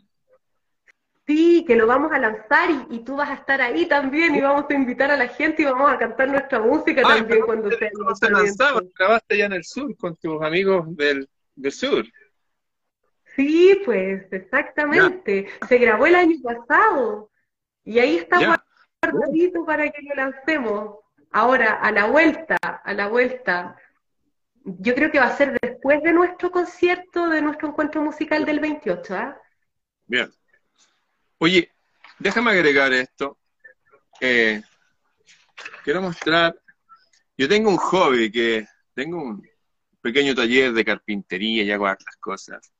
Sí, 1.31 1.63
que 1.65 1.77
lo 1.77 1.87
vamos 1.87 2.11
a 2.11 2.19
lanzar 2.19 2.69
y, 2.89 2.99
tú 3.05 3.15
vas 3.15 3.29
a 3.29 3.35
estar 3.35 3.61
ahí 3.61 3.85
también 3.85 4.35
y 4.35 4.41
vamos 4.41 4.65
a 4.69 4.73
invitar 4.73 5.11
a 5.11 5.15
la 5.15 5.29
gente 5.29 5.61
y 5.61 5.65
vamos 5.65 5.89
a 5.89 5.97
cantar 5.97 6.27
nuestra 6.27 6.59
música 6.59 7.01
también 7.03 7.45
cuando 7.45 7.69
sea. 7.71 7.89
se 8.19 8.29
lanzaba? 8.29 8.81
Grabaste 8.99 9.35
allá 9.35 9.45
en 9.45 9.53
el 9.53 9.63
sur 9.63 9.95
con 9.95 10.17
tus 10.17 10.41
amigos 10.41 10.85
del, 10.97 11.29
del 11.55 11.71
sur. 11.71 12.03
Sí, 13.33 13.81
pues, 13.85 14.25
exactamente. 14.29 15.47
Se 15.69 15.77
grabó 15.77 16.05
el 16.05 16.15
año 16.15 16.35
pasado 16.43 17.31
y 17.85 17.99
ahí 17.99 18.17
está 18.17 18.61
guardadito 19.01 19.65
para 19.65 19.89
que 19.89 20.01
lo 20.01 20.13
lancemos. 20.15 20.97
Ahora, 21.31 21.75
a 21.75 21.93
la 21.93 22.07
vuelta, 22.07 22.57
a 22.61 22.93
la 22.93 23.07
vuelta, 23.07 23.77
yo 24.65 24.93
creo 24.95 25.09
que 25.09 25.19
va 25.19 25.27
a 25.27 25.37
ser 25.37 25.57
después 25.61 26.03
de 26.03 26.11
nuestro 26.11 26.51
concierto, 26.51 27.29
de 27.29 27.41
nuestro 27.41 27.69
encuentro 27.69 28.01
musical 28.01 28.43
del 28.43 28.59
28, 28.59 29.15
¿ah? 29.15 29.41
Bien. 30.07 30.29
Oye, 31.43 31.71
déjame 32.19 32.51
agregar 32.51 32.93
esto. 32.93 33.39
Eh, 34.19 34.61
quiero 35.83 35.99
mostrar, 35.99 36.55
yo 37.35 37.49
tengo 37.49 37.71
un 37.71 37.77
hobby 37.77 38.31
que 38.31 38.67
tengo 38.93 39.23
un 39.23 39.49
pequeño 40.01 40.35
taller 40.35 40.71
de 40.71 40.85
carpintería 40.85 41.63
y 41.63 41.71
hago 41.71 41.87
hartas 41.87 42.15
cosas. 42.17 42.71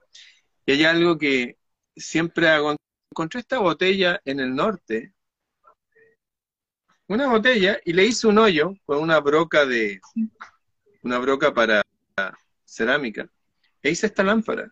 Y 0.64 0.74
hay 0.74 0.84
algo 0.84 1.18
que 1.18 1.58
siempre 1.96 2.50
hago. 2.50 2.76
Encontré 3.10 3.40
esta 3.40 3.58
botella 3.58 4.22
en 4.26 4.40
el 4.40 4.54
norte, 4.54 5.16
una 7.08 7.30
botella, 7.30 7.80
y 7.84 7.94
le 7.94 8.06
hice 8.06 8.28
un 8.28 8.38
hoyo 8.38 8.76
con 8.86 9.00
una 9.00 9.20
broca 9.22 9.66
de, 9.66 10.00
una 11.02 11.18
broca 11.18 11.52
para 11.52 11.82
cerámica. 12.64 13.28
E 13.82 13.90
hice 13.90 14.06
esta 14.06 14.24
lámpara. 14.24 14.72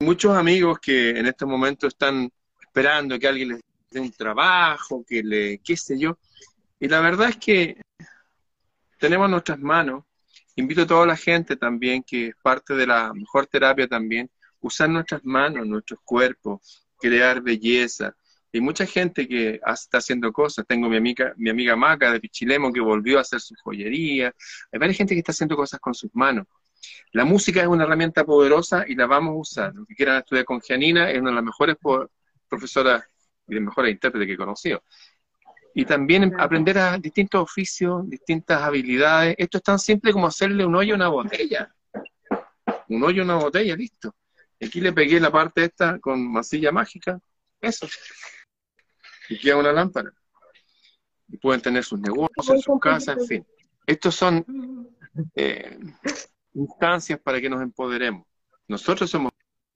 Muchos 0.00 0.36
amigos 0.36 0.78
que 0.80 1.10
en 1.10 1.26
este 1.26 1.46
momento 1.46 1.86
están 1.86 2.30
esperando 2.60 3.18
que 3.18 3.28
alguien 3.28 3.48
les 3.50 3.60
dé 3.90 4.00
un 4.00 4.12
trabajo, 4.12 5.04
que 5.06 5.22
le, 5.22 5.58
qué 5.58 5.76
sé 5.76 5.98
yo. 5.98 6.18
Y 6.80 6.88
la 6.88 7.00
verdad 7.00 7.30
es 7.30 7.36
que 7.36 7.80
tenemos 8.98 9.30
nuestras 9.30 9.58
manos. 9.58 10.04
Invito 10.56 10.82
a 10.82 10.86
toda 10.86 11.06
la 11.06 11.16
gente 11.16 11.56
también, 11.56 12.02
que 12.02 12.28
es 12.28 12.36
parte 12.42 12.74
de 12.74 12.86
la 12.86 13.12
mejor 13.14 13.46
terapia 13.46 13.88
también, 13.88 14.30
usar 14.60 14.88
nuestras 14.88 15.24
manos, 15.24 15.66
nuestros 15.66 16.00
cuerpos, 16.04 16.86
crear 16.98 17.40
belleza, 17.40 18.14
hay 18.54 18.60
mucha 18.60 18.86
gente 18.86 19.26
que 19.26 19.60
está 19.66 19.98
haciendo 19.98 20.32
cosas. 20.32 20.64
Tengo 20.66 20.88
mi 20.88 20.96
amiga, 20.96 21.34
mi 21.36 21.50
amiga 21.50 21.74
Maca 21.74 22.12
de 22.12 22.20
Pichilemo 22.20 22.72
que 22.72 22.80
volvió 22.80 23.18
a 23.18 23.22
hacer 23.22 23.40
su 23.40 23.54
joyería. 23.62 24.32
Hay 24.70 24.78
varias 24.78 24.96
gente 24.96 25.14
que 25.14 25.18
está 25.18 25.32
haciendo 25.32 25.56
cosas 25.56 25.80
con 25.80 25.92
sus 25.92 26.10
manos. 26.14 26.46
La 27.12 27.24
música 27.24 27.60
es 27.60 27.66
una 27.66 27.84
herramienta 27.84 28.24
poderosa 28.24 28.84
y 28.86 28.94
la 28.94 29.06
vamos 29.06 29.32
a 29.32 29.38
usar. 29.38 29.74
Los 29.74 29.86
que 29.86 29.94
quieran 29.94 30.18
estudiar 30.18 30.44
con 30.44 30.60
Gianina 30.60 31.10
es 31.10 31.20
una 31.20 31.30
de 31.30 31.36
las 31.36 31.44
mejores 31.44 31.76
profesoras 32.48 33.04
y 33.46 33.54
de 33.54 33.60
mejores 33.60 33.92
intérpretes 33.92 34.26
que 34.26 34.34
he 34.34 34.36
conocido. 34.36 34.82
Y 35.74 35.84
también 35.84 36.38
aprender 36.38 36.78
a 36.78 36.98
distintos 36.98 37.42
oficios, 37.42 38.08
distintas 38.08 38.62
habilidades. 38.62 39.34
Esto 39.38 39.58
es 39.58 39.64
tan 39.64 39.78
simple 39.78 40.12
como 40.12 40.26
hacerle 40.26 40.64
un 40.64 40.76
hoyo 40.76 40.94
a 40.94 40.96
una 40.96 41.08
botella. 41.08 41.74
Un 42.88 43.02
hoyo 43.02 43.22
a 43.22 43.24
una 43.24 43.36
botella, 43.36 43.74
listo. 43.74 44.14
Aquí 44.60 44.80
le 44.80 44.92
pegué 44.92 45.18
la 45.18 45.32
parte 45.32 45.64
esta 45.64 45.98
con 45.98 46.32
masilla 46.32 46.70
mágica. 46.70 47.18
Eso 47.60 47.88
y 49.28 49.38
queda 49.38 49.56
una 49.56 49.72
lámpara. 49.72 50.12
Y 51.28 51.38
pueden 51.38 51.60
tener 51.60 51.84
sus 51.84 51.98
negocios, 51.98 52.62
sus 52.62 52.80
casas, 52.80 53.16
en 53.18 53.26
fin. 53.26 53.46
Estos 53.86 54.14
son 54.14 54.44
eh, 55.34 55.78
instancias 56.54 57.20
para 57.20 57.40
que 57.40 57.50
nos 57.50 57.62
empoderemos. 57.62 58.26
Nosotros 58.68 59.10
somos 59.10 59.32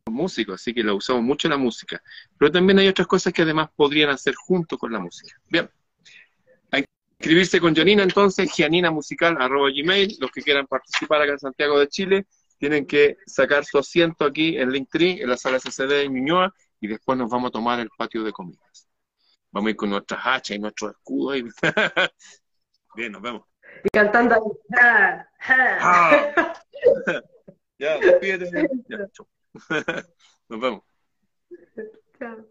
músicos, 0.06 0.60
así 0.60 0.72
que 0.72 0.82
lo 0.82 0.96
usamos 0.96 1.22
mucho 1.22 1.48
en 1.48 1.52
la 1.52 1.58
música. 1.58 2.02
Pero 2.38 2.50
también 2.50 2.78
hay 2.78 2.88
otras 2.88 3.06
cosas 3.06 3.32
que 3.32 3.42
además 3.42 3.68
podrían 3.74 4.10
hacer 4.10 4.34
junto 4.34 4.78
con 4.78 4.92
la 4.92 4.98
música. 4.98 5.36
Bien. 5.48 5.68
A 6.72 6.78
inscribirse 6.78 7.60
con 7.60 7.74
Janina 7.74 8.02
entonces, 8.02 8.50
gmail 8.56 10.16
los 10.20 10.30
que 10.30 10.42
quieran 10.42 10.66
participar 10.66 11.22
acá 11.22 11.32
en 11.32 11.38
Santiago 11.38 11.78
de 11.78 11.88
Chile, 11.88 12.26
tienen 12.58 12.86
que 12.86 13.16
sacar 13.26 13.64
su 13.64 13.78
asiento 13.78 14.24
aquí 14.24 14.56
en 14.56 14.72
Linktree, 14.72 15.22
en 15.22 15.28
la 15.28 15.36
sala 15.36 15.58
SCD 15.58 15.88
de 15.88 16.08
Ñuñoa, 16.08 16.52
y 16.80 16.88
después 16.88 17.16
nos 17.16 17.30
vamos 17.30 17.48
a 17.48 17.52
tomar 17.52 17.80
el 17.80 17.88
patio 17.96 18.22
de 18.22 18.32
comidas. 18.32 18.88
Vamos 19.50 19.68
a 19.68 19.70
ir 19.70 19.76
con 19.76 19.90
nuestras 19.90 20.20
hachas 20.24 20.56
y 20.56 20.58
nuestros 20.58 20.92
escudos. 20.92 21.38
Y... 21.38 21.42
Bien, 22.96 23.12
nos 23.12 23.22
vemos. 23.22 23.47
Y 23.84 23.88
cantando 23.90 24.34
ahí. 24.34 25.22
Ya, 27.80 27.96
despídete. 28.00 28.68
Nos 30.48 30.60
vemos. 30.60 30.82
Chao. 32.18 32.44